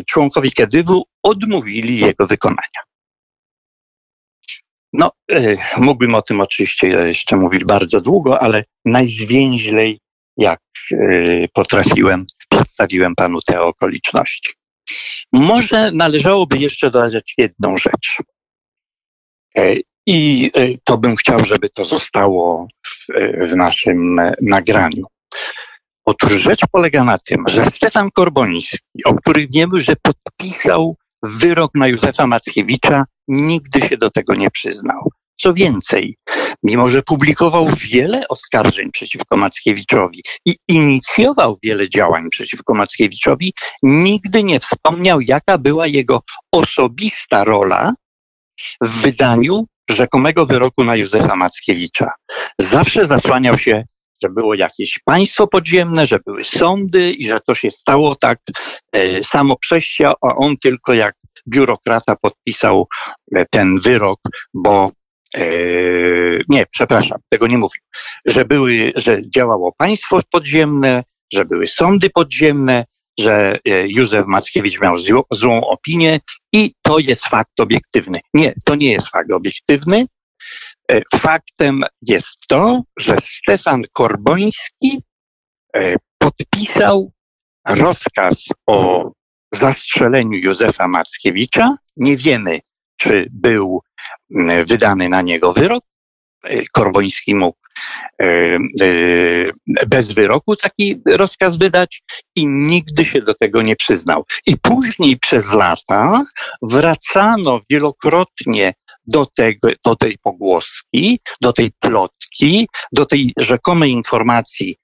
członkowie 0.07 0.51
Kadywu 0.51 1.03
odmówili 1.23 1.99
jego 1.99 2.27
wykonania. 2.27 2.81
No, 4.93 5.11
e, 5.31 5.57
mógłbym 5.77 6.15
o 6.15 6.21
tym 6.21 6.41
oczywiście 6.41 6.87
jeszcze 6.87 7.35
mówić 7.35 7.63
bardzo 7.63 8.01
długo, 8.01 8.41
ale 8.41 8.63
najzwięźlej, 8.85 9.99
jak 10.37 10.59
e, 10.91 10.97
potrafiłem, 11.53 12.25
przedstawiłem 12.49 13.15
panu 13.15 13.41
te 13.41 13.61
okoliczności. 13.61 14.53
Może 15.33 15.91
należałoby 15.91 16.57
jeszcze 16.57 16.91
dodać 16.91 17.33
jedną 17.37 17.77
rzecz. 17.77 18.17
E, 19.57 19.75
I 20.05 20.51
to 20.83 20.97
bym 20.97 21.15
chciał, 21.15 21.45
żeby 21.45 21.69
to 21.69 21.85
zostało 21.85 22.67
w, 22.85 23.05
w 23.49 23.55
naszym 23.55 24.21
nagraniu. 24.41 25.05
Otóż 26.05 26.33
rzecz 26.33 26.61
polega 26.71 27.03
na 27.03 27.17
tym, 27.17 27.43
że 27.47 27.65
Stefan 27.65 28.11
Korboński, 28.11 29.03
o 29.05 29.13
którym 29.13 29.45
wiemy, 29.53 29.79
że 29.79 29.93
podpisał 29.95 30.95
wyrok 31.23 31.71
na 31.75 31.87
Józefa 31.87 32.27
Mackiewicza, 32.27 33.05
nigdy 33.27 33.87
się 33.87 33.97
do 33.97 34.09
tego 34.09 34.35
nie 34.35 34.51
przyznał. 34.51 35.11
Co 35.41 35.53
więcej, 35.53 36.17
mimo 36.63 36.89
że 36.89 37.01
publikował 37.01 37.67
wiele 37.77 38.27
oskarżeń 38.27 38.91
przeciwko 38.91 39.37
Mackiewiczowi 39.37 40.23
i 40.45 40.55
inicjował 40.67 41.57
wiele 41.63 41.89
działań 41.89 42.29
przeciwko 42.29 42.73
Mackiewiczowi, 42.73 43.53
nigdy 43.83 44.43
nie 44.43 44.59
wspomniał, 44.59 45.21
jaka 45.21 45.57
była 45.57 45.87
jego 45.87 46.21
osobista 46.51 47.43
rola 47.43 47.93
w 48.81 49.01
wydaniu 49.01 49.65
rzekomego 49.89 50.45
wyroku 50.45 50.83
na 50.83 50.95
Józefa 50.95 51.35
Mackiewicza. 51.35 52.11
Zawsze 52.59 53.05
zasłaniał 53.05 53.57
się, 53.57 53.83
że 54.23 54.29
było 54.29 54.55
jakieś 54.55 54.99
państwo 55.05 55.47
podziemne, 55.47 56.07
że 56.07 56.19
były 56.25 56.43
sądy 56.43 57.11
i 57.11 57.27
że 57.27 57.39
to 57.47 57.55
się 57.55 57.71
stało 57.71 58.15
tak 58.15 58.39
e, 58.93 59.23
samo 59.23 59.55
przejścia, 59.55 60.13
a 60.21 60.35
on 60.35 60.57
tylko 60.57 60.93
jak 60.93 61.15
biurokrata 61.47 62.15
podpisał 62.15 62.87
e, 63.35 63.45
ten 63.45 63.79
wyrok, 63.79 64.19
bo 64.53 64.91
nie, 66.49 66.65
przepraszam, 66.71 67.17
tego 67.29 67.47
nie 67.47 67.57
mówił, 67.57 67.81
że 68.25 68.45
były, 68.45 68.93
że 68.95 69.29
działało 69.35 69.73
państwo 69.77 70.19
podziemne, 70.31 71.03
że 71.33 71.45
były 71.45 71.67
sądy 71.67 72.09
podziemne, 72.09 72.85
że 73.19 73.57
Józef 73.65 74.25
Mackiewicz 74.27 74.81
miał 74.81 74.97
złą, 74.97 75.21
złą 75.31 75.61
opinię 75.61 76.19
i 76.53 76.73
to 76.81 76.99
jest 76.99 77.25
fakt 77.25 77.59
obiektywny. 77.59 78.19
Nie, 78.33 78.53
to 78.65 78.75
nie 78.75 78.91
jest 78.91 79.07
fakt 79.07 79.31
obiektywny. 79.31 80.05
Faktem 81.15 81.83
jest 82.01 82.37
to, 82.47 82.81
że 82.97 83.17
Stefan 83.21 83.83
Korboński 83.93 85.01
podpisał 86.17 87.11
rozkaz 87.67 88.45
o 88.67 89.11
zastrzeleniu 89.53 90.37
Józefa 90.37 90.87
Mackiewicza. 90.87 91.75
Nie 91.97 92.17
wiemy, 92.17 92.59
czy 92.97 93.27
był 93.31 93.81
wydany 94.67 95.09
na 95.09 95.21
niego 95.21 95.53
wyrok. 95.53 95.83
E, 96.43 96.65
Korboński 96.71 97.35
mógł 97.35 97.57
e, 98.21 98.25
e, 98.25 98.59
bez 99.87 100.13
wyroku 100.13 100.55
taki 100.55 101.01
rozkaz 101.07 101.57
wydać 101.57 102.01
i 102.35 102.47
nigdy 102.47 103.05
się 103.05 103.21
do 103.21 103.33
tego 103.33 103.61
nie 103.61 103.75
przyznał. 103.75 104.25
I 104.45 104.57
później 104.57 105.19
przez 105.19 105.53
lata 105.53 106.25
wracano 106.61 107.61
wielokrotnie 107.69 108.73
do, 109.07 109.25
tego, 109.25 109.69
do 109.85 109.95
tej 109.95 110.17
pogłoski, 110.17 111.19
do 111.41 111.53
tej 111.53 111.71
plotki, 111.79 112.67
do 112.91 113.05
tej 113.05 113.33
rzekomej 113.37 113.91
informacji, 113.91 114.77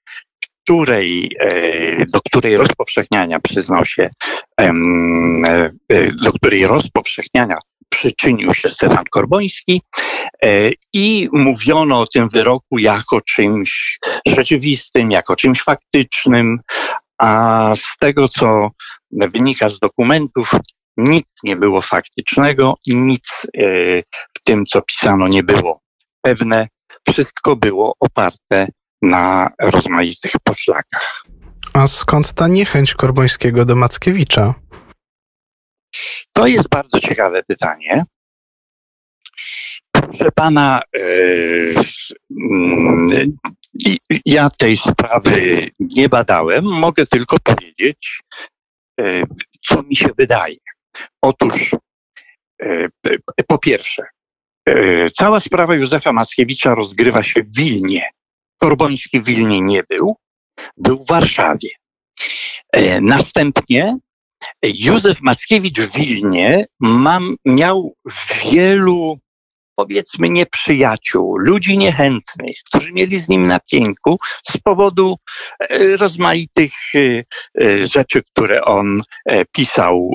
której, 0.64 1.36
e, 1.40 2.06
do 2.06 2.20
której 2.20 2.56
rozpowszechniania 2.56 3.40
przyznał 3.40 3.84
się, 3.84 4.10
e, 4.60 4.72
do 6.22 6.32
której 6.32 6.66
rozpowszechniania 6.66 7.56
przyczynił 7.88 8.54
się 8.54 8.68
Stefan 8.68 9.04
Korboński 9.10 9.82
e, 10.44 10.70
i 10.92 11.28
mówiono 11.32 11.98
o 11.98 12.06
tym 12.06 12.28
wyroku 12.28 12.78
jako 12.78 13.20
czymś 13.20 13.98
rzeczywistym, 14.26 15.10
jako 15.10 15.36
czymś 15.36 15.62
faktycznym, 15.62 16.58
a 17.18 17.72
z 17.76 17.96
tego, 17.98 18.28
co 18.28 18.70
wynika 19.10 19.68
z 19.68 19.78
dokumentów, 19.78 20.50
nic 20.98 21.26
nie 21.42 21.56
było 21.56 21.82
faktycznego, 21.82 22.74
nic 22.86 23.46
w 24.38 24.42
tym, 24.44 24.66
co 24.66 24.82
pisano, 24.82 25.28
nie 25.28 25.42
było 25.42 25.80
pewne. 26.22 26.68
Wszystko 27.08 27.56
było 27.56 27.94
oparte 28.00 28.66
na 29.02 29.50
rozmaitych 29.60 30.32
poszlakach. 30.44 31.24
A 31.72 31.86
skąd 31.86 32.32
ta 32.32 32.48
niechęć 32.48 32.94
Korbońskiego 32.94 33.64
do 33.64 33.76
Mackiewicza? 33.76 34.54
To 36.32 36.46
jest 36.46 36.68
bardzo 36.68 37.00
ciekawe 37.00 37.42
pytanie. 37.42 38.04
Proszę 39.92 40.32
pana, 40.34 40.80
yy, 40.94 41.74
yy, 43.80 44.18
ja 44.26 44.50
tej 44.50 44.76
sprawy 44.76 45.68
nie 45.80 46.08
badałem, 46.08 46.64
mogę 46.64 47.06
tylko 47.06 47.36
powiedzieć, 47.38 48.20
yy, 48.98 49.22
co 49.68 49.82
mi 49.82 49.96
się 49.96 50.08
wydaje. 50.18 50.56
Otóż, 51.22 51.76
po 53.46 53.58
pierwsze, 53.58 54.02
cała 55.16 55.40
sprawa 55.40 55.74
Józefa 55.74 56.12
Mackiewicza 56.12 56.74
rozgrywa 56.74 57.22
się 57.22 57.42
w 57.42 57.56
Wilnie, 57.56 58.10
Korboński 58.60 59.20
w 59.20 59.24
Wilnie 59.24 59.60
nie 59.60 59.82
był, 59.88 60.16
był 60.76 61.04
w 61.04 61.06
Warszawie. 61.06 61.68
E, 62.72 63.00
następnie 63.00 63.96
Józef 64.62 65.20
Mackiewicz 65.20 65.80
w 65.80 65.96
Wilnie 65.96 66.66
mam, 66.80 67.36
miał 67.44 67.94
wielu, 68.52 69.18
powiedzmy, 69.78 70.28
nieprzyjaciół, 70.30 71.36
ludzi 71.36 71.78
niechętnych, 71.78 72.56
którzy 72.66 72.92
mieli 72.92 73.18
z 73.18 73.28
nim 73.28 73.46
na 73.46 73.58
pięku 73.72 74.18
z 74.50 74.58
powodu 74.58 75.16
e, 75.60 75.96
rozmaitych 75.96 76.72
e, 76.94 77.86
rzeczy, 77.86 78.22
które 78.22 78.64
on 78.64 79.00
pisał, 79.52 80.10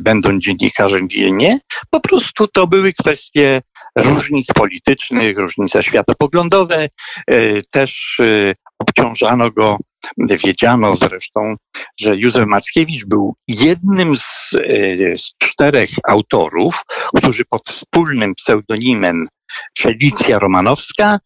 będąc 0.00 0.44
dziennikarzem 0.44 1.08
w 1.08 1.12
Wilnie. 1.12 1.58
Po 1.90 2.00
prostu 2.00 2.48
to 2.48 2.66
były 2.66 2.92
kwestie 2.92 3.60
różnic 3.96 4.46
politycznych, 4.46 5.38
różnice 5.38 5.82
światopoglądowe. 5.82 6.88
E, 7.26 7.62
też 7.70 8.20
e, 8.20 8.54
obciążano 8.78 9.50
go, 9.50 9.76
wiedziano 10.18 10.94
zresztą, 10.94 11.54
że 12.00 12.16
Józef 12.16 12.46
Mackiewicz 12.46 13.04
był 13.04 13.34
jednym 13.48 14.16
z, 14.16 14.54
e, 14.54 15.16
z 15.16 15.32
czterech 15.38 15.90
autorów, 16.08 16.82
którzy 17.16 17.44
pod 17.44 17.62
wspólnym 17.68 18.34
pseudonimem 18.34 19.28
Felicja 19.78 20.38
Romanowska 20.38 21.18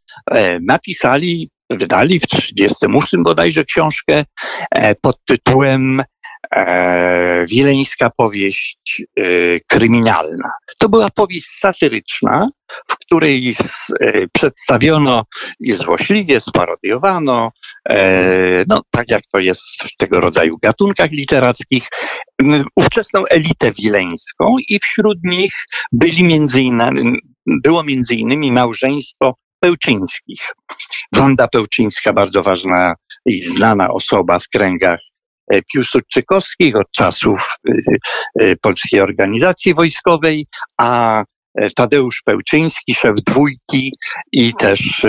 napisali, 0.61 1.51
wydali 1.71 2.21
w 2.21 2.27
1938 2.27 3.23
bodajże 3.23 3.65
książkę 3.65 4.25
pod 5.01 5.17
tytułem 5.25 6.03
e, 6.51 7.47
wileńska 7.47 8.11
powieść 8.17 9.03
e, 9.17 9.23
kryminalna. 9.67 10.51
To 10.79 10.89
była 10.89 11.11
powieść 11.11 11.49
satyryczna, 11.59 12.49
w 12.89 12.97
której 12.97 13.55
e, 14.01 14.13
przedstawiono 14.33 15.25
i 15.61 15.73
złośliwie 15.73 16.41
sparodiowano, 16.41 17.51
e, 17.89 18.65
no 18.69 18.83
tak 18.91 19.11
jak 19.11 19.23
to 19.33 19.39
jest 19.39 19.63
w 19.63 19.97
tego 19.97 20.21
rodzaju 20.21 20.59
gatunkach 20.63 21.11
literackich, 21.11 21.89
ówczesną 22.77 23.25
elitę 23.31 23.73
wileńską 23.73 24.57
i 24.69 24.79
wśród 24.79 25.19
nich 25.25 25.53
byli 25.93 26.25
między 26.25 26.63
innymi, 26.63 27.19
było 27.47 27.85
między 27.85 28.15
innymi 28.15 28.53
małżeństwo 28.53 29.35
Pełczyńskich. 29.61 30.41
Wanda 31.13 31.49
Pełczyńska, 31.49 32.13
bardzo 32.13 32.43
ważna 32.43 32.95
i 33.27 33.43
znana 33.43 33.91
osoba 33.91 34.39
w 34.39 34.49
kręgach 34.49 35.01
Piłsudczykowskich 35.73 36.77
od 36.77 36.91
czasów 36.91 37.57
e, 37.69 37.73
e, 38.41 38.57
Polskiej 38.57 39.01
Organizacji 39.01 39.75
Wojskowej, 39.75 40.47
a 40.79 41.25
Tadeusz 41.77 42.23
Pełczyński, 42.25 42.95
szef 42.95 43.15
dwójki 43.27 43.93
i 44.33 44.55
też 44.55 45.07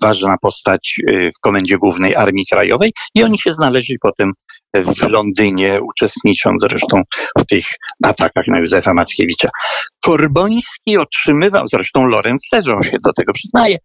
ważna 0.00 0.36
postać 0.42 1.00
w 1.08 1.40
Komendzie 1.40 1.78
Głównej 1.78 2.16
Armii 2.16 2.46
Krajowej. 2.50 2.92
I 3.14 3.22
oni 3.22 3.38
się 3.38 3.52
znaleźli 3.52 3.96
potem 4.02 4.32
w 4.74 5.02
Londynie, 5.02 5.80
uczestnicząc 5.82 6.60
zresztą 6.60 7.02
w 7.38 7.46
tych 7.46 7.64
atakach 8.04 8.46
na 8.46 8.58
Józefa 8.58 8.94
Mackiewicza. 8.94 9.48
Korboński 10.04 10.96
otrzymywał, 10.98 11.66
zresztą 11.66 12.06
Lorenz 12.06 12.48
też 12.50 12.68
on 12.68 12.82
się 12.82 12.96
do 13.04 13.12
tego 13.12 13.32
przyznaje, 13.32 13.76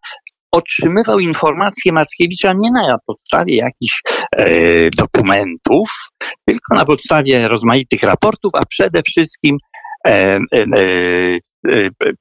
otrzymywał 0.52 1.20
informacje 1.20 1.92
Mackiewicza 1.94 2.54
nie 2.54 2.72
na 2.72 2.98
podstawie 3.06 3.58
jakichś 3.58 4.02
e, 4.38 4.90
dokumentów, 4.90 5.90
tylko 6.46 6.76
na 6.76 6.86
podstawie 6.86 7.48
rozmaitych 7.48 8.04
raportów, 8.04 8.52
a 8.56 8.66
przede 8.66 9.02
wszystkim 9.08 9.58
e, 10.08 10.12
e, 10.12 10.40
e 10.54 11.40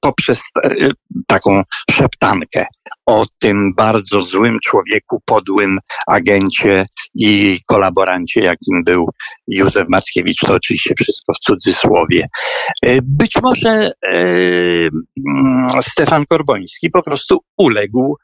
poprzez 0.00 0.42
y, 0.64 0.90
taką 1.26 1.62
szeptankę 1.90 2.66
o 3.06 3.26
tym 3.38 3.74
bardzo 3.74 4.22
złym 4.22 4.58
człowieku, 4.64 5.22
podłym 5.24 5.78
agencie 6.06 6.86
i 7.14 7.60
kolaborancie, 7.66 8.40
jakim 8.40 8.84
był 8.84 9.10
Józef 9.46 9.88
Mackiewicz. 9.88 10.40
To 10.40 10.54
oczywiście 10.54 10.94
wszystko 10.98 11.32
w 11.34 11.38
cudzysłowie. 11.38 12.26
Y, 12.86 12.98
być 13.02 13.36
może 13.42 13.90
mm, 14.12 14.90
Stefan 15.82 16.24
Korboński 16.28 16.90
po 16.90 17.02
prostu 17.02 17.38
uległ 17.56 18.16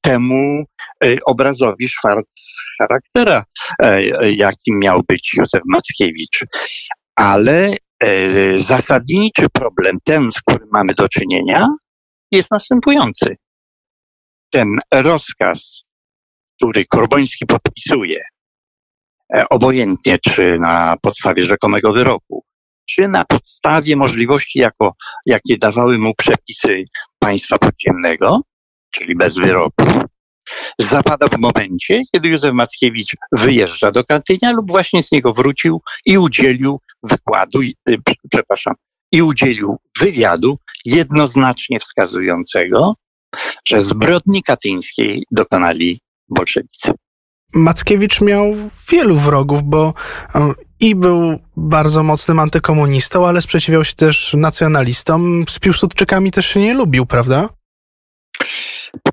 temu 0.00 0.64
obrazowi 1.26 1.88
szwarc 1.88 2.26
charaktera, 2.78 3.44
jakim 4.22 4.78
miał 4.78 5.02
być 5.08 5.34
Józef 5.36 5.60
Mackiewicz. 5.66 6.44
Ale 7.16 7.76
zasadniczy 8.58 9.46
problem, 9.52 9.96
ten, 10.04 10.32
z 10.32 10.40
którym 10.40 10.68
mamy 10.72 10.94
do 10.94 11.08
czynienia, 11.08 11.66
jest 12.32 12.50
następujący. 12.50 13.36
Ten 14.50 14.68
rozkaz, 14.92 15.82
który 16.56 16.84
Korboński 16.86 17.46
podpisuje, 17.46 18.24
e, 19.34 19.48
obojętnie 19.50 20.18
czy 20.18 20.58
na 20.58 20.96
podstawie 21.02 21.42
rzekomego 21.42 21.92
wyroku, 21.92 22.44
czy 22.90 23.08
na 23.08 23.24
podstawie 23.24 23.96
możliwości, 23.96 24.58
jako, 24.58 24.92
jakie 25.26 25.58
dawały 25.58 25.98
mu 25.98 26.14
przepisy 26.14 26.84
państwa 27.18 27.58
podziemnego, 27.58 28.40
czyli 28.90 29.16
bez 29.16 29.34
wyroku, 29.34 29.84
zapada 30.78 31.28
w 31.28 31.38
momencie, 31.38 32.02
kiedy 32.12 32.28
Józef 32.28 32.54
Mackiewicz 32.54 33.16
wyjeżdża 33.32 33.90
do 33.90 34.04
Katynia 34.04 34.52
lub 34.52 34.70
właśnie 34.70 35.02
z 35.02 35.12
niego 35.12 35.32
wrócił 35.34 35.82
i 36.06 36.18
udzielił 36.18 36.80
wykładu, 37.02 37.60
y, 37.62 37.96
przepraszam, 38.30 38.74
i 39.12 39.22
udzielił 39.22 39.76
wywiadu 40.00 40.58
jednoznacznie 40.84 41.80
wskazującego, 41.80 42.94
że 43.68 43.80
zbrodni 43.80 44.42
katyńskiej 44.42 45.24
dokonali 45.30 46.00
bolszewicy. 46.28 46.92
Mackiewicz 47.54 48.20
miał 48.20 48.54
wielu 48.90 49.16
wrogów, 49.16 49.62
bo 49.62 49.94
e, 50.34 50.52
i 50.80 50.94
był 50.94 51.38
bardzo 51.56 52.02
mocnym 52.02 52.38
antykomunistą, 52.38 53.26
ale 53.26 53.42
sprzeciwiał 53.42 53.84
się 53.84 53.94
też 53.94 54.34
nacjonalistom. 54.38 55.44
Z 55.48 55.58
Piłsudczykami 55.58 56.30
też 56.30 56.46
się 56.46 56.60
nie 56.60 56.74
lubił, 56.74 57.06
prawda? 57.06 57.48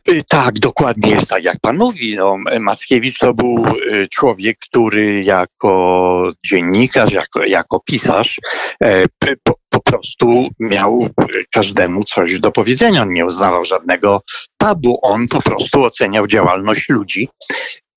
Y, 0.09 0.23
tak, 0.29 0.59
dokładnie 0.59 1.11
jest 1.11 1.27
tak, 1.27 1.43
jak 1.43 1.59
pan 1.61 1.77
mówi. 1.77 2.15
No, 2.15 2.37
Mackiewicz 2.59 3.19
to 3.19 3.33
był 3.33 3.65
y, 3.67 4.07
człowiek, 4.11 4.57
który 4.59 5.23
jako 5.23 6.31
dziennikarz, 6.45 7.13
jako, 7.13 7.45
jako 7.45 7.79
pisarz 7.79 8.39
e, 8.83 9.05
po, 9.43 9.53
po 9.69 9.81
prostu 9.81 10.47
miał 10.59 11.09
każdemu 11.51 12.03
coś 12.03 12.39
do 12.39 12.51
powiedzenia. 12.51 13.01
On 13.01 13.09
nie 13.09 13.25
uznawał 13.25 13.65
żadnego 13.65 14.21
tabu. 14.57 14.99
On 15.01 15.27
po 15.27 15.41
prostu 15.41 15.83
oceniał 15.83 16.27
działalność 16.27 16.89
ludzi 16.89 17.29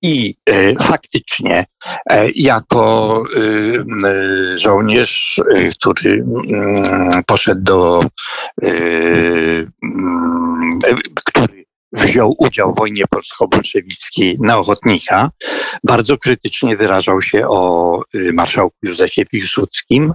i 0.03 0.35
e, 0.51 0.75
faktycznie 0.75 1.64
e, 2.11 2.29
jako 2.35 3.23
e, 3.37 4.59
żołnierz, 4.59 5.40
który 5.81 6.25
poszedł 7.27 7.62
do, 7.62 8.03
mm, 8.62 9.71
który 11.25 11.68
wziął 11.92 12.35
udział 12.38 12.74
w 12.74 12.79
wojnie 12.79 13.05
polsko-bolszewickiej 13.11 14.37
na 14.40 14.59
ochotnika, 14.59 15.31
bardzo 15.85 16.18
krytycznie 16.18 16.77
wyrażał 16.77 17.22
się 17.22 17.48
o 17.48 18.03
marszałku 18.33 18.77
Józefie 18.83 19.27
Piłsudskim. 19.27 20.12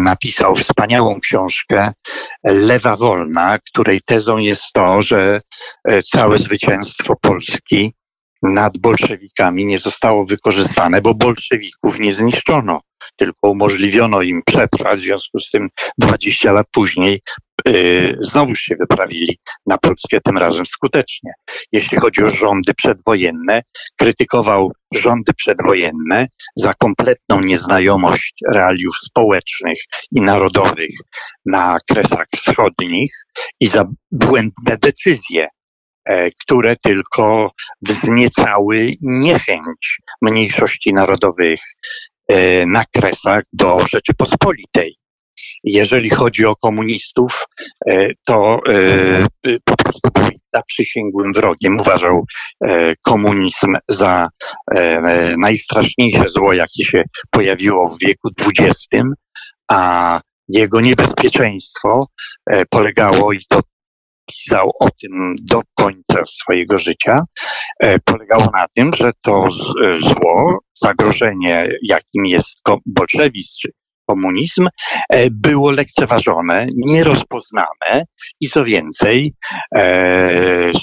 Napisał 0.00 0.56
wspaniałą 0.56 1.20
książkę 1.20 1.92
Lewa 2.44 2.96
Wolna, 2.96 3.58
której 3.58 4.00
tezą 4.04 4.36
jest 4.36 4.72
to, 4.72 5.02
że 5.02 5.40
całe 6.12 6.38
zwycięstwo 6.38 7.14
Polski 7.20 7.94
nad 8.42 8.78
bolszewikami 8.78 9.66
nie 9.66 9.78
zostało 9.78 10.26
wykorzystane, 10.26 11.00
bo 11.00 11.14
bolszewików 11.14 12.00
nie 12.00 12.12
zniszczono, 12.12 12.80
tylko 13.16 13.50
umożliwiono 13.50 14.22
im 14.22 14.42
przetrwać. 14.46 15.00
W 15.00 15.04
związku 15.04 15.38
z 15.38 15.50
tym 15.50 15.68
20 15.98 16.52
lat 16.52 16.66
później 16.72 17.20
znowuż 18.20 18.60
się 18.60 18.76
wyprawili 18.76 19.38
na 19.66 19.78
Polskę, 19.78 20.20
tym 20.20 20.38
razem 20.38 20.66
skutecznie. 20.66 21.32
Jeśli 21.72 21.98
chodzi 21.98 22.24
o 22.24 22.30
rządy 22.30 22.74
przedwojenne, 22.74 23.62
krytykował 23.96 24.72
rządy 24.94 25.32
przedwojenne 25.36 26.26
za 26.56 26.74
kompletną 26.74 27.40
nieznajomość 27.40 28.34
realiów 28.52 28.96
społecznych 28.96 29.78
i 30.12 30.20
narodowych 30.20 30.90
na 31.46 31.76
kresach 31.90 32.26
wschodnich 32.36 33.12
i 33.60 33.66
za 33.66 33.84
błędne 34.12 34.76
decyzje 34.80 35.48
E, 36.04 36.30
które 36.30 36.76
tylko 36.76 37.50
wzniecały 37.82 38.92
niechęć 39.00 40.00
mniejszości 40.22 40.94
narodowych 40.94 41.60
e, 42.28 42.66
na 42.66 42.84
kresach 42.84 43.42
do 43.52 43.86
Rzeczypospolitej. 43.86 44.96
Jeżeli 45.64 46.10
chodzi 46.10 46.46
o 46.46 46.56
komunistów, 46.56 47.44
e, 47.90 48.08
to 48.24 48.60
po 49.64 49.76
prostu 49.76 50.08
był 50.14 50.24
zaprzysięgłym 50.54 51.32
wrogiem. 51.32 51.80
Uważał 51.80 52.24
komunizm 53.04 53.76
za 53.88 54.28
najstraszniejsze 55.38 56.28
zło, 56.28 56.52
jakie 56.52 56.84
się 56.84 57.02
pojawiło 57.30 57.88
w 57.88 57.98
wieku 57.98 58.28
XX, 58.40 59.04
a 59.68 60.20
jego 60.48 60.80
niebezpieczeństwo 60.80 62.06
polegało, 62.70 63.32
i 63.32 63.38
to 63.48 63.60
pisał 64.26 64.70
o 64.80 64.88
tym 64.90 65.34
do 65.42 65.60
końca 65.74 66.26
swojego 66.26 66.78
życia, 66.78 67.22
e, 67.80 67.98
polegało 67.98 68.44
na 68.44 68.66
tym, 68.74 68.94
że 68.94 69.10
to 69.20 69.46
e, 69.84 69.98
zło, 69.98 70.58
zagrożenie, 70.82 71.68
jakim 71.82 72.26
jest 72.26 72.58
bolszewizm 72.86 73.50
czy 73.62 73.68
komunizm, 74.06 74.68
e, 75.10 75.30
było 75.30 75.70
lekceważone, 75.70 76.66
nierozpoznane 76.76 78.04
i 78.40 78.48
co 78.48 78.64
więcej, 78.64 79.34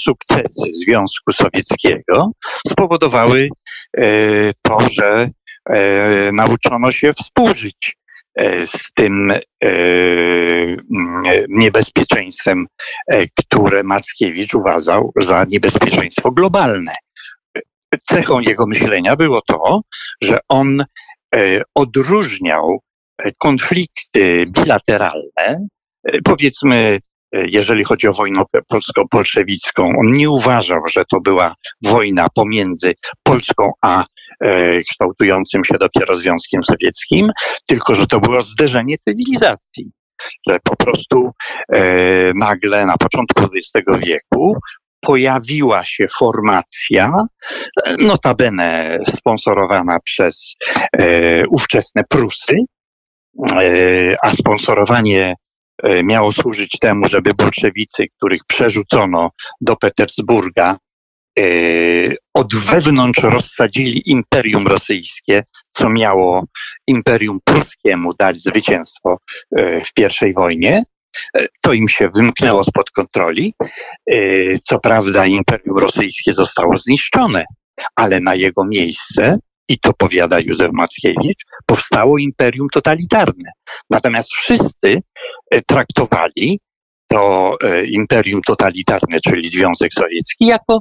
sukcesy 0.02 0.70
Związku 0.84 1.32
Sowieckiego 1.32 2.32
spowodowały 2.68 3.48
to, 4.62 4.78
że 4.96 5.28
nauczono 6.32 6.92
się 6.92 7.12
współżyć 7.12 7.96
E, 8.34 8.66
z 8.66 8.92
tym 8.94 9.30
e, 9.30 9.40
niebezpieczeństwem, 11.48 12.66
e, 13.06 13.26
które 13.26 13.82
Mackiewicz 13.82 14.54
uważał 14.54 15.12
za 15.16 15.44
niebezpieczeństwo 15.48 16.30
globalne. 16.30 16.94
Cechą 18.02 18.40
jego 18.40 18.66
myślenia 18.66 19.16
było 19.16 19.40
to, 19.46 19.80
że 20.22 20.38
on 20.48 20.84
odróżniał 21.74 22.80
konflikty 23.38 24.44
bilateralne, 24.46 25.66
powiedzmy 26.24 27.00
jeżeli 27.32 27.84
chodzi 27.84 28.08
o 28.08 28.12
wojnę 28.12 28.42
polsko-bolszewicką. 28.68 29.82
On 29.82 30.12
nie 30.12 30.30
uważał, 30.30 30.78
że 30.94 31.04
to 31.10 31.20
była 31.20 31.54
wojna 31.82 32.26
pomiędzy 32.34 32.94
Polską 33.22 33.72
a 33.82 34.04
e, 34.40 34.80
kształtującym 34.80 35.64
się 35.64 35.74
dopiero 35.80 36.16
Związkiem 36.16 36.62
Sowieckim, 36.64 37.30
tylko 37.66 37.94
że 37.94 38.06
to 38.06 38.20
było 38.20 38.42
zderzenie 38.42 38.96
cywilizacji. 39.08 39.90
Że 40.48 40.58
po 40.64 40.76
prostu 40.76 41.30
e, 41.72 42.32
nagle 42.34 42.86
na 42.86 42.96
początku 42.96 43.44
XX 43.44 44.06
wieku 44.06 44.56
pojawiła 45.00 45.84
się 45.84 46.06
formacja, 46.18 47.12
notabene 47.98 48.98
sponsorowana 49.16 49.98
przez 50.04 50.54
e, 50.98 51.46
ówczesne 51.48 52.02
Prusy, 52.08 52.54
e, 52.54 52.81
a 54.22 54.30
sponsorowanie 54.30 55.34
E, 55.82 56.02
miało 56.02 56.32
służyć 56.32 56.78
temu, 56.80 57.08
żeby 57.08 57.34
bolszewicy, 57.34 58.06
których 58.16 58.40
przerzucono 58.46 59.30
do 59.60 59.76
Petersburga, 59.76 60.76
e, 61.38 61.44
od 62.34 62.54
wewnątrz 62.54 63.22
rozsadzili 63.22 64.10
imperium 64.10 64.66
rosyjskie, 64.66 65.44
co 65.72 65.88
miało 65.88 66.44
imperium 66.86 67.38
pruskiemu 67.44 68.14
dać 68.14 68.36
zwycięstwo 68.36 69.16
e, 69.56 69.80
w 69.80 69.92
pierwszej 69.92 70.34
wojnie. 70.34 70.82
To 71.60 71.72
im 71.72 71.88
się 71.88 72.08
wymknęło 72.14 72.64
spod 72.64 72.90
kontroli. 72.90 73.54
Co 74.64 74.78
prawda, 74.78 75.26
imperium 75.26 75.78
rosyjskie 75.78 76.32
zostało 76.32 76.76
zniszczone, 76.76 77.44
ale 77.96 78.20
na 78.20 78.34
jego 78.34 78.64
miejsce 78.64 79.38
i 79.72 79.78
to 79.78 79.92
powiada 79.92 80.40
Józef 80.40 80.70
Mackiewicz, 80.72 81.44
powstało 81.66 82.18
imperium 82.18 82.68
totalitarne. 82.72 83.50
Natomiast 83.90 84.32
wszyscy 84.32 85.02
e, 85.50 85.62
traktowali 85.62 86.60
to 87.08 87.56
e, 87.64 87.84
imperium 87.84 88.40
totalitarne, 88.46 89.20
czyli 89.20 89.48
Związek 89.48 89.92
Sowiecki, 89.92 90.46
jako 90.46 90.80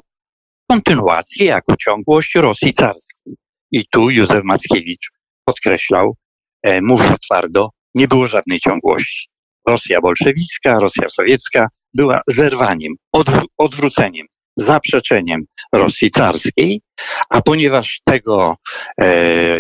kontynuację, 0.69 1.45
jako 1.45 1.75
ciągłość 1.75 2.36
Rosji 2.36 2.73
carskiej. 2.73 3.36
I 3.71 3.86
tu 3.91 4.10
Józef 4.10 4.43
Mackiewicz 4.43 5.10
podkreślał, 5.45 6.15
e, 6.63 6.82
mówił 6.82 7.15
twardo, 7.25 7.69
nie 7.95 8.08
było 8.08 8.27
żadnej 8.27 8.60
ciągłości. 8.60 9.27
Rosja 9.67 10.01
bolszewicka, 10.01 10.80
Rosja 10.80 11.10
sowiecka 11.10 11.67
była 11.93 12.21
zerwaniem, 12.27 12.93
odw 13.13 13.45
odwróceniem 13.58 14.27
zaprzeczeniem 14.62 15.41
Rosji 15.74 16.12
carskiej, 16.12 16.82
a 17.30 17.41
ponieważ 17.41 18.02
tego 18.06 18.56
e, 19.02 19.06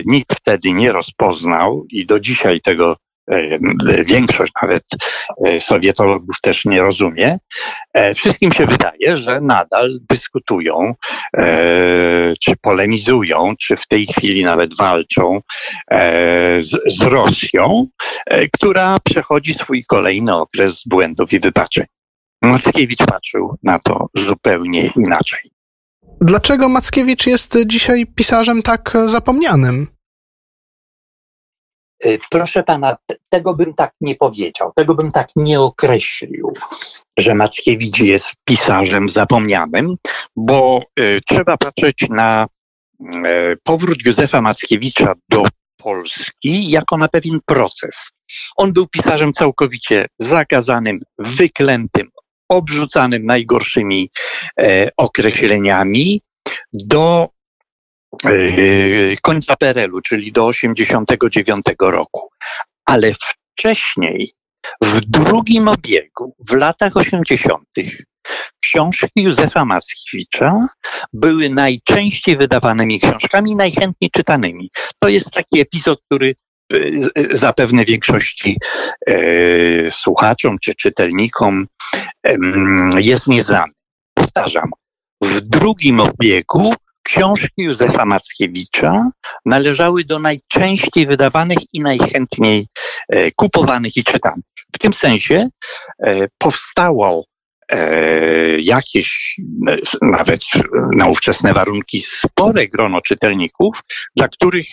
nikt 0.05 0.35
wtedy 0.35 0.71
nie 0.71 0.91
rozpoznał 0.91 1.85
i 1.89 2.05
do 2.05 2.19
dzisiaj 2.19 2.61
tego 2.61 2.95
e, 3.31 3.59
większość 4.03 4.53
nawet 4.61 4.83
e, 5.45 5.59
sowietologów 5.59 6.35
też 6.41 6.65
nie 6.65 6.81
rozumie, 6.81 7.37
e, 7.93 8.13
wszystkim 8.13 8.51
się 8.51 8.65
wydaje, 8.65 9.17
że 9.17 9.41
nadal 9.41 9.99
dyskutują, 10.09 10.93
czy 12.43 12.53
polemizują, 12.61 13.53
czy 13.59 13.77
w 13.77 13.87
tej 13.87 14.05
chwili 14.05 14.43
nawet 14.43 14.77
walczą 14.77 15.41
z 16.87 17.01
Rosją, 17.01 17.87
która 18.53 18.97
przechodzi 19.03 19.53
swój 19.53 19.83
kolejny 19.87 20.35
okres 20.35 20.81
błędów 20.85 21.33
i 21.33 21.39
wypaczeń. 21.39 21.85
Mackiewicz 22.41 23.05
patrzył 23.05 23.55
na 23.63 23.79
to 23.79 24.07
zupełnie 24.15 24.91
inaczej. 24.95 25.51
Dlaczego 26.21 26.69
Mackiewicz 26.69 27.27
jest 27.27 27.57
dzisiaj 27.65 28.05
pisarzem 28.05 28.61
tak 28.61 28.97
zapomnianym? 29.05 29.87
Y, 32.05 32.19
proszę 32.29 32.63
pana, 32.63 32.97
tego 33.29 33.53
bym 33.53 33.73
tak 33.73 33.93
nie 34.01 34.15
powiedział, 34.15 34.71
tego 34.75 34.95
bym 34.95 35.11
tak 35.11 35.29
nie 35.35 35.59
określił, 35.59 36.53
że 37.17 37.35
Mackiewicz 37.35 37.99
jest 37.99 38.33
pisarzem 38.45 39.09
zapomnianym, 39.09 39.95
bo 40.35 40.81
y, 40.99 41.19
trzeba 41.29 41.57
patrzeć 41.57 42.09
na 42.09 42.47
y, 43.01 43.57
powrót 43.63 43.97
Józefa 44.05 44.41
Mackiewicza 44.41 45.13
do 45.29 45.43
Polski 45.77 46.69
jako 46.69 46.97
na 46.97 47.07
pewien 47.07 47.39
proces. 47.45 48.11
On 48.57 48.73
był 48.73 48.87
pisarzem 48.87 49.33
całkowicie 49.33 50.05
zakazanym, 50.19 50.99
wyklętym, 51.17 52.09
obrzucanym 52.51 53.25
najgorszymi 53.25 54.09
e, 54.61 54.89
określeniami 54.97 56.21
do 56.73 57.29
yy, 58.23 59.15
końca 59.21 59.55
PRL-u, 59.55 60.01
czyli 60.01 60.31
do 60.31 60.45
89 60.45 61.65
roku. 61.79 62.29
Ale 62.85 63.11
wcześniej, 63.13 64.31
w 64.83 64.99
drugim 64.99 65.67
obiegu, 65.67 66.35
w 66.49 66.53
latach 66.53 66.97
80., 66.97 67.63
książki 68.59 69.09
Józefa 69.15 69.65
Mackiewicza 69.65 70.59
były 71.13 71.49
najczęściej 71.49 72.37
wydawanymi 72.37 72.99
książkami, 72.99 73.55
najchętniej 73.55 74.11
czytanymi. 74.11 74.69
To 74.99 75.09
jest 75.09 75.31
taki 75.31 75.59
epizod, 75.59 75.99
który 76.05 76.35
zapewne 77.31 77.85
większości 77.85 78.57
e, 79.07 79.91
słuchaczom 79.91 80.57
czy 80.61 80.75
czytelnikom 80.75 81.67
jest 82.99 83.27
nieznany. 83.27 83.73
Powtarzam, 84.13 84.69
w 85.21 85.41
drugim 85.41 85.99
obiegu 85.99 86.73
książki 87.03 87.51
Józefa 87.57 88.05
Mackiewicza 88.05 89.09
należały 89.45 90.03
do 90.03 90.19
najczęściej 90.19 91.07
wydawanych 91.07 91.57
i 91.73 91.81
najchętniej 91.81 92.67
e, 93.09 93.31
kupowanych 93.31 93.97
i 93.97 94.03
czytanych. 94.03 94.43
W 94.75 94.79
tym 94.79 94.93
sensie 94.93 95.49
e, 96.03 96.27
powstało 96.37 97.25
jakieś, 98.59 99.39
nawet 100.01 100.41
na 100.95 101.07
ówczesne 101.07 101.53
warunki, 101.53 102.01
spore 102.01 102.67
grono 102.67 103.01
czytelników, 103.01 103.81
dla 104.15 104.27
których 104.27 104.65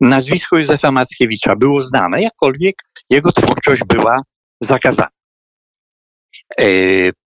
nazwisko 0.00 0.56
Józefa 0.56 0.92
Mackiewicza 0.92 1.56
było 1.56 1.82
znane, 1.82 2.22
jakkolwiek 2.22 2.74
jego 3.10 3.32
twórczość 3.32 3.82
była 3.84 4.20
zakazana. 4.60 5.08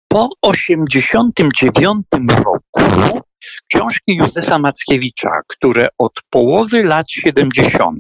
Po 0.08 0.30
1989 0.42 2.06
roku 2.46 2.82
książki 3.74 4.16
Józefa 4.16 4.60
Mackiewicza, 4.60 5.30
które 5.48 5.88
od 5.98 6.14
połowy 6.30 6.84
lat 6.84 7.12
70. 7.12 8.00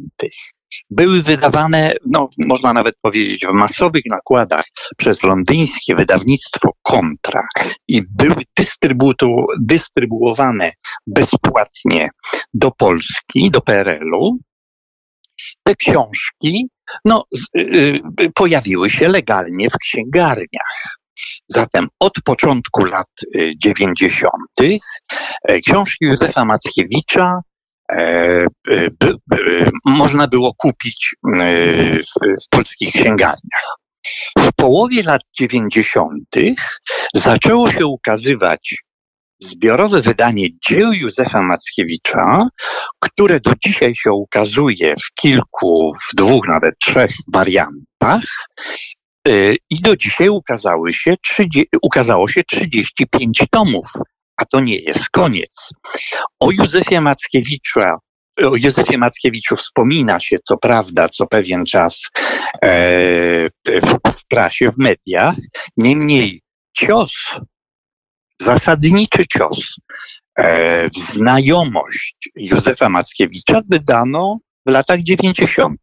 były 0.90 1.22
wydawane, 1.22 1.94
no, 2.06 2.30
można 2.38 2.74
nawet 2.74 2.96
powiedzieć, 3.02 3.46
w 3.46 3.54
masowych 3.54 4.04
nakładach 4.10 4.66
przez 4.98 5.24
londyńskie 5.24 5.96
wydawnictwo 5.96 6.70
Kontra 6.82 7.44
i 7.88 8.02
były 8.10 8.44
dystrybuowane 9.60 10.72
bezpłatnie 11.08 12.10
do 12.54 12.72
Polski, 12.72 13.52
do 13.52 13.62
PRL-u, 13.62 14.38
te 15.64 15.76
książki 15.76 16.70
no, 17.06 17.24
y, 17.58 18.00
y, 18.22 18.32
pojawiły 18.36 18.90
się 18.90 19.08
legalnie 19.08 19.70
w 19.70 19.78
księgarniach. 19.78 20.98
Zatem 21.48 21.88
od 22.00 22.14
początku 22.26 22.86
lat 22.86 23.08
90. 23.58 24.34
Y, 24.62 24.78
e, 25.44 25.60
książki 25.60 26.06
Józefa 26.06 26.46
Mackiewicza 26.46 27.42
można 29.86 30.27
było 30.27 30.54
kupić 30.58 31.15
w 32.15 32.49
polskich 32.49 32.93
księgarniach. 32.93 33.75
W 34.39 34.49
połowie 34.56 35.04
lat 35.04 35.21
90. 35.39 36.23
zaczęło 37.13 37.69
się 37.69 37.86
ukazywać 37.86 38.75
zbiorowe 39.41 40.01
wydanie 40.01 40.47
dzieł 40.69 40.93
Józefa 40.93 41.41
Mackiewicza, 41.41 42.47
które 42.99 43.39
do 43.39 43.51
dzisiaj 43.63 43.95
się 43.95 44.12
ukazuje 44.12 44.95
w 44.95 45.13
kilku, 45.21 45.93
w 46.10 46.15
dwóch, 46.15 46.47
nawet 46.47 46.75
trzech 46.80 47.12
wariantach. 47.34 48.23
Y, 49.27 49.56
I 49.69 49.82
do 49.82 49.97
dzisiaj 49.97 50.30
ukazały 50.30 50.93
się, 50.93 51.15
ukazało 51.82 52.27
się 52.27 52.43
35 52.43 53.43
tomów, 53.51 53.91
a 54.41 54.45
to 54.45 54.60
nie 54.60 54.75
jest 54.75 55.10
koniec. 55.10 55.69
O 56.39 56.51
Józefie 56.51 57.01
Mackiewicza 57.01 57.97
o 58.38 58.56
Józefie 58.56 58.97
Mackiewiczu 58.97 59.56
wspomina 59.56 60.19
się, 60.19 60.38
co 60.43 60.58
prawda, 60.58 61.10
co 61.10 61.27
pewien 61.27 61.65
czas 61.65 62.01
e, 62.63 62.69
w 64.15 64.27
prasie, 64.27 64.71
w 64.71 64.77
mediach. 64.77 65.36
Niemniej 65.77 66.41
cios, 66.77 67.13
zasadniczy 68.41 69.27
cios 69.27 69.75
e, 70.38 70.89
w 70.89 70.97
znajomość 70.97 72.30
Józefa 72.36 72.89
Mackiewicza 72.89 73.62
wydano 73.69 74.38
w 74.65 74.71
latach 74.71 75.01
90. 75.01 75.80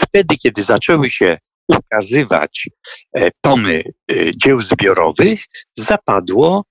Wtedy, 0.00 0.36
kiedy 0.38 0.62
zaczęły 0.62 1.10
się 1.10 1.38
ukazywać 1.68 2.68
e, 3.16 3.30
tomy 3.40 3.82
e, 4.10 4.14
dzieł 4.36 4.60
zbiorowych, 4.60 5.40
zapadło 5.76 6.64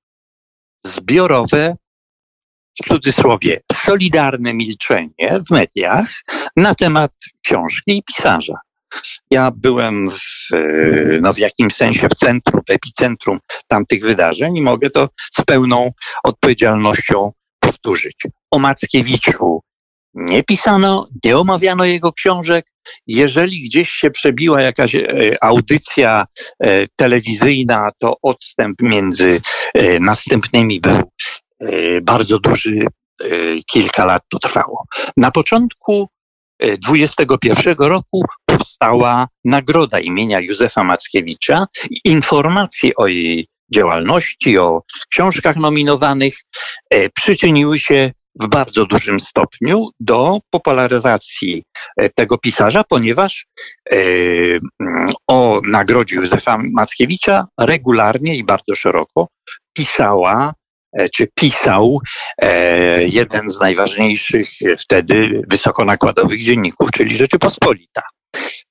zbiorowe, 0.85 1.75
w 2.83 2.87
cudzysłowie, 2.87 3.59
solidarne 3.85 4.53
milczenie 4.53 5.43
w 5.47 5.51
mediach 5.51 6.07
na 6.55 6.75
temat 6.75 7.11
książki 7.45 7.97
i 7.97 8.03
pisarza. 8.03 8.59
Ja 9.31 9.51
byłem 9.55 10.09
w, 10.11 10.53
e, 10.53 11.19
no 11.21 11.33
w 11.33 11.37
jakimś 11.37 11.73
sensie 11.73 12.07
w 12.09 12.15
centrum, 12.15 12.61
w 12.67 12.71
epicentrum 12.71 13.39
tamtych 13.67 14.01
wydarzeń 14.01 14.57
i 14.57 14.61
mogę 14.61 14.89
to 14.89 15.09
z 15.33 15.41
pełną 15.41 15.91
odpowiedzialnością 16.23 17.31
powtórzyć. 17.59 18.27
O 18.51 18.59
Mackiewiczu 18.59 19.61
nie 20.15 20.43
pisano, 20.43 21.07
nie 21.23 21.37
omawiano 21.37 21.85
jego 21.85 22.13
książek. 22.13 22.65
Jeżeli 23.07 23.65
gdzieś 23.65 23.89
się 23.89 24.11
przebiła 24.11 24.61
jakaś 24.61 24.95
e, 24.95 25.03
audycja 25.41 26.25
e, 26.59 26.87
telewizyjna, 26.95 27.89
to 27.99 28.15
odstęp 28.21 28.81
między 28.81 29.41
e, 29.73 29.99
następnymi 29.99 30.79
był 30.79 31.01
bardzo 32.01 32.39
duży, 32.39 32.87
kilka 33.71 34.05
lat 34.05 34.23
to 34.29 34.39
trwało. 34.39 34.85
Na 35.17 35.31
początku 35.31 36.09
21 36.59 37.75
roku 37.77 38.23
powstała 38.45 39.27
nagroda 39.45 39.99
imienia 39.99 40.39
Józefa 40.39 40.83
Mackiewicza 40.83 41.65
informacje 42.05 42.91
o 42.95 43.07
jej 43.07 43.47
działalności, 43.73 44.57
o 44.57 44.81
książkach 45.11 45.55
nominowanych 45.55 46.35
przyczyniły 47.13 47.79
się 47.79 48.11
w 48.39 48.47
bardzo 48.47 48.85
dużym 48.85 49.19
stopniu 49.19 49.89
do 49.99 50.39
popularyzacji 50.49 51.63
e, 51.97 52.09
tego 52.09 52.37
pisarza, 52.37 52.83
ponieważ 52.83 53.45
e, 53.91 53.95
mm, 54.79 55.13
o 55.27 55.61
nagrodzie 55.67 56.15
Józefa 56.15 56.57
Mackiewicza 56.73 57.47
regularnie 57.59 58.35
i 58.35 58.43
bardzo 58.43 58.75
szeroko 58.75 59.27
pisała 59.73 60.53
e, 60.93 61.09
czy 61.09 61.27
pisał 61.35 61.99
jeden 62.99 63.49
z 63.49 63.59
najważniejszych 63.59 64.49
wtedy 64.79 65.41
wysokonakładowych 65.49 66.43
dzienników, 66.43 66.91
czyli 66.91 67.17
Rzeczypospolita. 67.17 68.01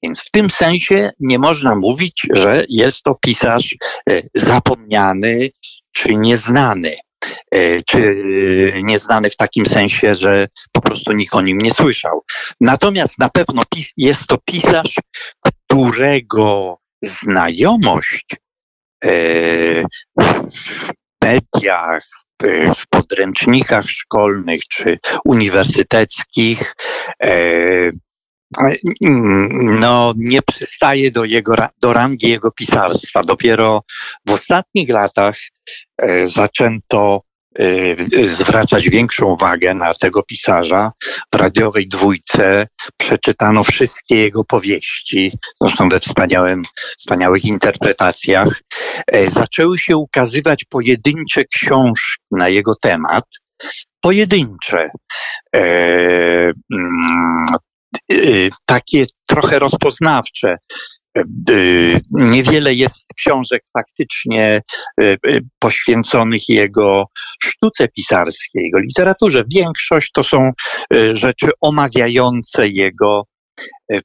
Więc 0.02 0.20
w 0.20 0.30
tym 0.30 0.50
sensie 0.50 1.10
nie 1.20 1.38
można 1.38 1.76
mówić, 1.76 2.26
że 2.32 2.64
jest 2.68 3.02
to 3.02 3.14
pisarz 3.14 3.76
zapomniany 4.34 5.50
czy 5.92 6.14
nieznany. 6.16 6.96
E, 7.50 7.82
czy 7.82 8.14
nieznany 8.82 9.30
w 9.30 9.36
takim 9.36 9.66
sensie, 9.66 10.14
że 10.14 10.48
po 10.72 10.80
prostu 10.80 11.12
nikt 11.12 11.34
o 11.34 11.40
nim 11.40 11.58
nie 11.58 11.74
słyszał. 11.74 12.24
Natomiast 12.60 13.18
na 13.18 13.28
pewno 13.28 13.62
jest 13.96 14.26
to 14.26 14.38
pisarz, 14.44 14.94
którego 15.40 16.78
znajomość 17.02 18.36
e, 19.04 19.08
w 20.20 20.88
mediach, 21.24 22.08
w 22.76 22.86
podręcznikach 22.90 23.84
szkolnych 23.84 24.68
czy 24.68 24.98
uniwersyteckich 25.24 26.74
e, 27.22 27.30
no, 29.80 30.12
nie 30.16 30.42
przystaje 30.42 31.10
do, 31.10 31.24
jego, 31.24 31.54
do 31.80 31.92
rangi 31.92 32.28
jego 32.28 32.50
pisarstwa. 32.50 33.22
Dopiero 33.22 33.80
w 34.26 34.30
ostatnich 34.30 34.88
latach 34.88 35.36
zaczęto 36.24 37.20
Y, 37.62 38.30
zwracać 38.30 38.88
większą 38.88 39.26
uwagę 39.26 39.74
na 39.74 39.94
tego 39.94 40.22
pisarza. 40.22 40.92
W 41.32 41.36
radiowej 41.36 41.88
dwójce 41.88 42.66
przeczytano 42.96 43.64
wszystkie 43.64 44.16
jego 44.16 44.44
powieści, 44.44 45.38
zresztą 45.60 45.88
we 45.88 46.00
wspaniałym, 46.00 46.62
wspaniałych 46.98 47.44
interpretacjach. 47.44 48.62
E, 49.06 49.30
zaczęły 49.30 49.78
się 49.78 49.96
ukazywać 49.96 50.64
pojedyncze 50.64 51.44
książki 51.44 52.22
na 52.30 52.48
jego 52.48 52.72
temat. 52.82 53.24
Pojedyncze. 54.00 54.90
E, 55.56 55.60
mm, 56.72 57.33
takie 58.66 59.04
trochę 59.26 59.58
rozpoznawcze. 59.58 60.56
Y, 61.50 62.00
niewiele 62.10 62.74
jest 62.74 63.06
książek 63.16 63.62
faktycznie 63.72 64.62
y, 65.02 65.16
y, 65.28 65.40
poświęconych 65.58 66.48
jego 66.48 67.04
sztuce 67.42 67.88
pisarskiej, 67.88 68.64
jego 68.64 68.78
literaturze. 68.78 69.44
Większość 69.54 70.10
to 70.12 70.24
są 70.24 70.50
rzeczy 71.14 71.50
omawiające 71.60 72.66
jego 72.66 73.22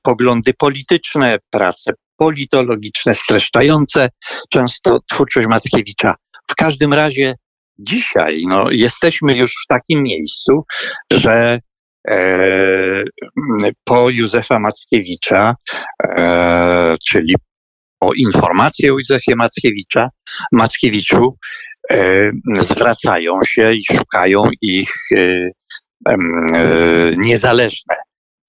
poglądy 0.02 0.54
polityczne, 0.54 1.38
prace 1.50 1.94
politologiczne, 2.18 3.14
streszczające 3.14 4.10
często 4.50 5.00
twórczość 5.12 5.48
Mackiewicza. 5.48 6.16
W 6.52 6.56
każdym 6.56 6.94
razie 6.94 7.34
dzisiaj 7.80 8.44
no, 8.48 8.72
jesteśmy 8.72 9.38
już 9.38 9.52
w 9.52 9.68
takim 9.68 10.04
miejscu, 10.04 10.64
że 11.14 11.60
po 13.84 14.10
Józefa 14.10 14.60
Mackiewicza, 14.60 15.56
czyli 17.10 17.36
po 18.00 18.14
informację 18.14 18.94
o 18.94 18.98
Józefie 18.98 19.36
Mackiewicza, 19.36 20.10
Mackiewiczu, 20.52 21.38
zwracają 22.54 23.40
się 23.46 23.72
i 23.72 23.84
szukają 23.96 24.44
ich 24.62 24.94
niezależne 27.18 27.96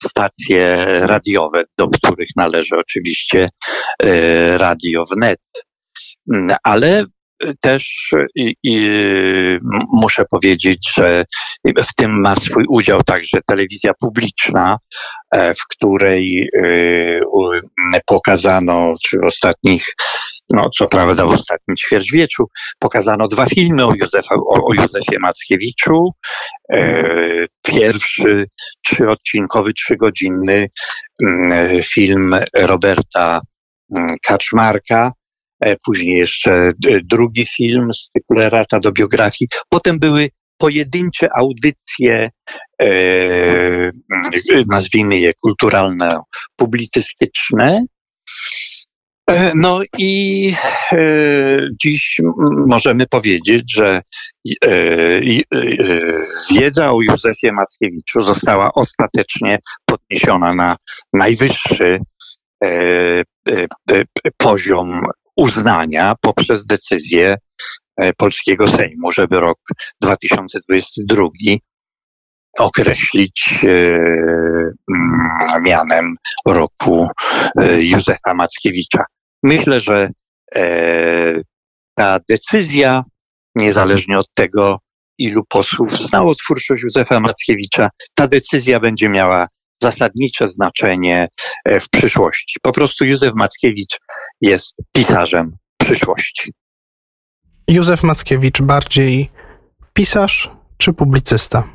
stacje 0.04 0.76
radiowe, 1.00 1.64
do 1.78 1.88
których 1.88 2.28
należy 2.36 2.76
oczywiście 2.76 3.48
Radio 4.56 5.04
Wnet. 5.16 5.40
Mm, 6.32 6.56
ale 6.62 7.04
też 7.60 8.14
i, 8.34 8.54
i, 8.62 8.90
muszę 9.92 10.24
powiedzieć, 10.30 10.92
że 10.94 11.24
w 11.64 11.94
tym 11.96 12.20
ma 12.20 12.36
swój 12.36 12.64
udział 12.68 13.02
także 13.02 13.38
telewizja 13.46 13.92
publiczna, 14.00 14.78
e, 15.34 15.54
w 15.54 15.66
której 15.70 16.48
e, 16.58 18.00
pokazano, 18.06 18.94
czy 19.04 19.18
w 19.18 19.24
ostatnich, 19.24 19.84
no 20.50 20.70
co 20.78 20.86
prawda 20.86 21.26
w 21.26 21.30
ostatnim 21.30 21.76
ćwierćwieczu, 21.76 22.46
pokazano 22.78 23.28
dwa 23.28 23.46
filmy 23.46 23.86
o, 23.86 23.94
Józefa, 23.94 24.34
o, 24.34 24.66
o 24.66 24.74
Józefie 24.74 25.18
Mackiewiczu. 25.20 26.10
E, 26.72 27.04
pierwszy 27.62 28.46
trzyodcinkowy, 28.84 29.72
trzygodzinny 29.72 30.68
film 31.82 32.30
Roberta 32.54 33.40
Kaczmarka, 34.26 35.12
później 35.82 36.18
jeszcze 36.18 36.52
e, 36.52 36.72
drugi 37.04 37.46
film 37.46 37.92
z 37.92 38.10
cyklu 38.16 38.50
Rata 38.50 38.80
do 38.80 38.92
biografii. 38.92 39.48
Potem 39.68 39.98
były 39.98 40.28
pojedyncze 40.58 41.28
audycje, 41.36 42.30
e, 42.82 43.90
nazwijmy 44.66 45.18
je 45.18 45.32
kulturalno-publicystyczne. 45.40 47.84
E, 49.30 49.52
no 49.54 49.80
i 49.98 50.54
e, 50.92 50.98
dziś 51.84 52.20
możemy 52.66 53.06
powiedzieć, 53.06 53.74
że 53.74 54.00
e, 54.64 55.20
wiedza 56.50 56.92
o 56.92 57.02
Józefie 57.02 57.52
Mackiewiczu 57.52 58.22
została 58.22 58.70
ostatecznie 58.74 59.58
podniesiona 59.84 60.54
na 60.54 60.76
najwyższy 61.12 61.98
poziom 64.36 65.00
uznania 65.40 66.14
poprzez 66.20 66.66
decyzję 66.66 67.36
e, 67.96 68.12
polskiego 68.12 68.68
Sejmu, 68.68 69.12
żeby 69.12 69.40
rok 69.40 69.58
2022 70.00 71.22
określić 72.58 73.64
e, 73.64 73.68
mm, 73.68 75.62
mianem 75.62 76.14
roku 76.46 77.08
e, 77.58 77.82
Józefa 77.82 78.34
Mackiewicza. 78.34 79.04
Myślę, 79.42 79.80
że 79.80 80.08
ta 81.94 82.18
decyzja, 82.28 83.02
niezależnie 83.54 84.18
od 84.18 84.26
tego, 84.34 84.78
ilu 85.18 85.44
posłów 85.48 85.92
znało 85.92 86.34
twórczość 86.34 86.82
Józefa 86.82 87.20
Mackiewicza, 87.20 87.88
ta 88.14 88.28
decyzja 88.28 88.80
będzie 88.80 89.08
miała 89.08 89.46
zasadnicze 89.82 90.48
znaczenie 90.48 91.28
w 91.68 91.88
przyszłości. 91.88 92.58
Po 92.62 92.72
prostu 92.72 93.04
Józef 93.04 93.30
Mackiewicz 93.34 93.98
jest 94.40 94.74
pisarzem 94.92 95.56
przyszłości. 95.76 96.52
Józef 97.68 98.02
Mackiewicz 98.02 98.62
bardziej 98.62 99.30
pisarz 99.92 100.50
czy 100.78 100.92
publicysta? 100.92 101.68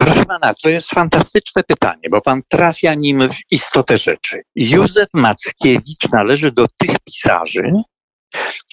Proszę 0.00 0.24
pana, 0.24 0.54
to 0.62 0.68
jest 0.68 0.88
fantastyczne 0.88 1.62
pytanie, 1.64 2.10
bo 2.10 2.20
pan 2.20 2.40
trafia 2.48 2.94
nim 2.94 3.28
w 3.28 3.36
istotę 3.50 3.98
rzeczy. 3.98 4.42
Józef 4.54 5.08
Mackiewicz 5.14 6.08
należy 6.12 6.52
do 6.52 6.66
tych 6.76 6.96
pisarzy, 7.04 7.72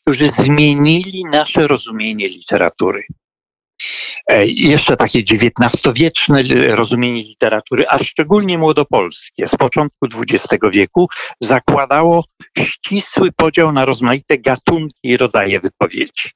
którzy 0.01 0.27
zmienili 0.27 1.23
nasze 1.31 1.67
rozumienie 1.67 2.27
literatury. 2.27 3.03
E, 4.27 4.45
jeszcze 4.47 4.97
takie 4.97 5.19
XIX-wieczne 5.19 6.41
rozumienie 6.75 7.23
literatury, 7.23 7.85
a 7.89 8.03
szczególnie 8.03 8.57
młodopolskie 8.57 9.47
z 9.47 9.55
początku 9.55 10.07
XX 10.21 10.63
wieku 10.71 11.07
zakładało 11.41 12.23
ścisły 12.57 13.31
podział 13.31 13.71
na 13.71 13.85
rozmaite 13.85 14.37
gatunki 14.37 14.99
i 15.03 15.17
rodzaje 15.17 15.59
wypowiedzi. 15.59 16.31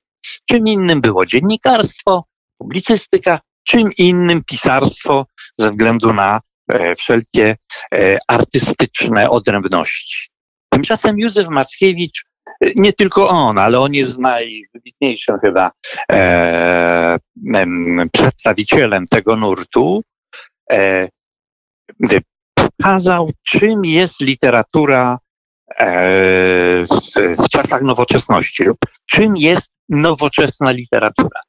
Czym 0.45 0.67
innym 0.67 1.01
było 1.01 1.25
dziennikarstwo, 1.25 2.23
publicystyka, 2.57 3.39
czym 3.63 3.89
innym 3.97 4.43
pisarstwo 4.43 5.25
ze 5.59 5.71
względu 5.71 6.13
na 6.13 6.41
e, 6.67 6.95
wszelkie 6.95 7.55
e, 7.93 8.17
artystyczne 8.27 9.29
odrębności. 9.29 10.29
Tymczasem 10.69 11.19
Józef 11.19 11.49
Mackiewicz 11.49 12.28
nie 12.75 12.93
tylko 12.93 13.29
on, 13.29 13.57
ale 13.57 13.79
on 13.79 13.93
jest 13.93 14.17
najwybitniejszym 14.17 15.39
chyba 15.39 15.71
e, 16.11 17.17
przedstawicielem 18.11 19.05
tego 19.07 19.35
nurtu. 19.35 20.03
E, 20.71 21.09
pokazał, 22.53 23.31
czym 23.43 23.85
jest 23.85 24.21
literatura 24.21 25.17
e, 25.77 25.87
w, 26.85 27.37
w 27.45 27.49
czasach 27.49 27.81
nowoczesności 27.81 28.63
lub 28.63 28.77
czym 29.05 29.37
jest 29.37 29.71
nowoczesna 29.89 30.71
literatura. 30.71 31.41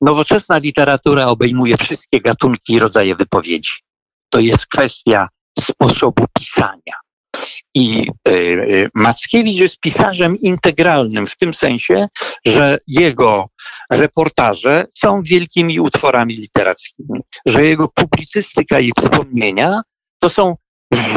Nowoczesna 0.00 0.58
literatura 0.58 1.26
obejmuje 1.26 1.76
wszystkie 1.76 2.20
gatunki 2.20 2.72
i 2.74 2.78
rodzaje 2.78 3.16
wypowiedzi. 3.16 3.72
To 4.30 4.40
jest 4.40 4.66
kwestia 4.66 5.28
sposobu 5.58 6.24
pisania, 6.38 6.94
i 7.74 8.06
e, 8.28 8.30
e, 8.30 8.88
Mackiewicz 8.94 9.54
jest 9.54 9.80
pisarzem 9.80 10.36
integralnym 10.36 11.26
w 11.26 11.36
tym 11.36 11.54
sensie, 11.54 12.06
że 12.46 12.78
jego 12.88 13.48
reportaże 13.90 14.86
są 14.98 15.22
wielkimi 15.22 15.80
utworami 15.80 16.34
literackimi, 16.34 17.20
że 17.46 17.64
jego 17.64 17.88
publicystyka 17.88 18.80
i 18.80 18.92
wspomnienia 18.92 19.82
to 20.18 20.30
są 20.30 20.56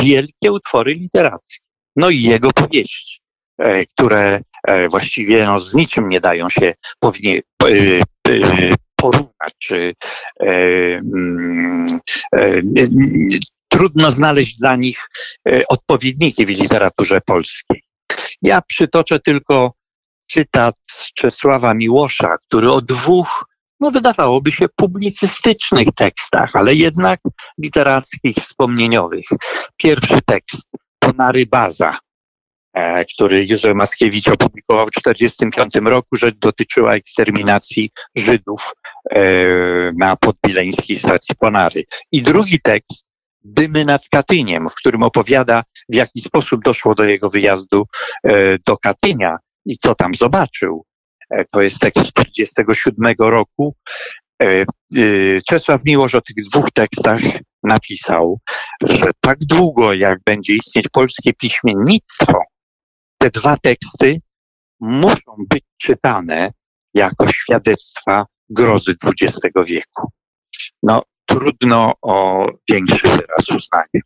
wielkie 0.03 0.51
utwory 0.51 0.93
literackie. 0.93 1.57
No 1.95 2.09
i 2.09 2.21
jego 2.21 2.51
powieści, 2.53 3.19
e, 3.57 3.85
które 3.85 4.39
właściwie 4.89 5.45
no, 5.45 5.59
z 5.59 5.73
niczym 5.73 6.09
nie 6.09 6.21
dają 6.21 6.49
się 6.49 6.73
powinien, 6.99 7.41
porównać, 8.95 9.53
czy 9.59 9.93
mm, 10.39 11.87
trudno 13.67 14.11
znaleźć 14.11 14.57
dla 14.57 14.75
nich 14.75 15.09
e, 15.49 15.61
odpowiedniki 15.69 16.45
w 16.45 16.49
literaturze 16.49 17.21
polskiej. 17.21 17.83
Ja 18.41 18.61
przytoczę 18.61 19.19
tylko 19.19 19.73
cytat 20.31 20.75
z 20.91 21.13
Czesława 21.13 21.73
Miłosza, 21.73 22.37
który 22.47 22.71
o 22.71 22.81
dwóch, 22.81 23.45
no 23.79 23.91
wydawałoby 23.91 24.51
się, 24.51 24.65
publicystycznych 24.75 25.87
tekstach, 25.95 26.55
ale 26.55 26.75
jednak 26.75 27.19
literackich, 27.57 28.35
wspomnieniowych. 28.35 29.25
Pierwszy 29.77 30.21
tekst, 30.25 30.67
Ponary 30.99 31.45
Baza, 31.45 31.97
e, 32.73 33.05
który 33.05 33.45
Józef 33.45 33.75
Mackiewicz 33.75 34.27
opublikował 34.27 34.87
w 34.87 34.91
1945 34.91 35.89
roku, 35.89 36.15
że 36.15 36.31
dotyczyła 36.31 36.95
eksterminacji 36.95 37.91
Żydów 38.15 38.73
e, 39.09 39.21
na 39.97 40.15
podbileńskiej 40.15 40.95
stacji 40.95 41.35
Ponary. 41.35 41.83
I 42.11 42.21
drugi 42.21 42.59
tekst, 42.61 43.06
Dymy 43.47 43.85
nad 43.85 44.09
Katyniem, 44.09 44.69
w 44.69 44.75
którym 44.75 45.03
opowiada, 45.03 45.63
w 45.89 45.95
jaki 45.95 46.21
sposób 46.21 46.63
doszło 46.63 46.95
do 46.95 47.03
jego 47.03 47.29
wyjazdu 47.29 47.85
e, 48.23 48.57
do 48.65 48.77
Katynia 48.77 49.37
i 49.65 49.77
co 49.77 49.95
tam 49.95 50.15
zobaczył. 50.15 50.85
E, 51.29 51.45
to 51.51 51.61
jest 51.61 51.79
tekst 51.79 52.07
z 52.07 52.13
1947 52.13 53.15
roku. 53.19 53.75
E, 54.41 54.65
Czesław 55.49 55.81
Miłosz 55.85 56.15
o 56.15 56.21
tych 56.21 56.45
dwóch 56.51 56.71
tekstach 56.71 57.19
napisał, 57.63 58.39
że 58.83 59.11
tak 59.21 59.37
długo, 59.39 59.93
jak 59.93 60.19
będzie 60.25 60.53
istnieć 60.53 60.89
polskie 60.89 61.33
piśmiennictwo, 61.33 62.33
te 63.17 63.29
dwa 63.29 63.57
teksty 63.57 64.21
muszą 64.79 65.35
być 65.49 65.63
czytane 65.77 66.51
jako 66.93 67.27
świadectwa 67.27 68.25
grozy 68.49 68.95
XX 69.03 69.39
wieku. 69.65 70.11
No, 70.83 71.01
trudno 71.37 71.93
o 72.01 72.45
większy 72.69 73.07
wyraz 73.07 73.49
uznania. 73.55 74.01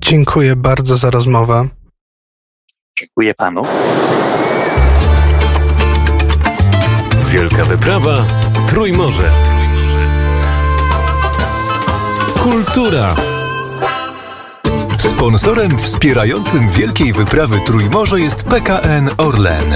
Dziękuję 0.00 0.56
bardzo 0.56 0.96
za 0.96 1.10
rozmowę. 1.10 1.68
Dziękuję 2.98 3.34
panu. 3.34 3.62
Wielka 7.32 7.64
wyprawa 7.64 8.16
Trójmorze. 8.68 9.30
Kultura. 12.42 13.14
Sponsorem 14.98 15.78
wspierającym 15.78 16.68
Wielkiej 16.68 17.12
Wyprawy 17.12 17.60
Trójmorze 17.66 18.20
jest 18.20 18.44
PKN 18.44 19.10
Orlen. 19.18 19.74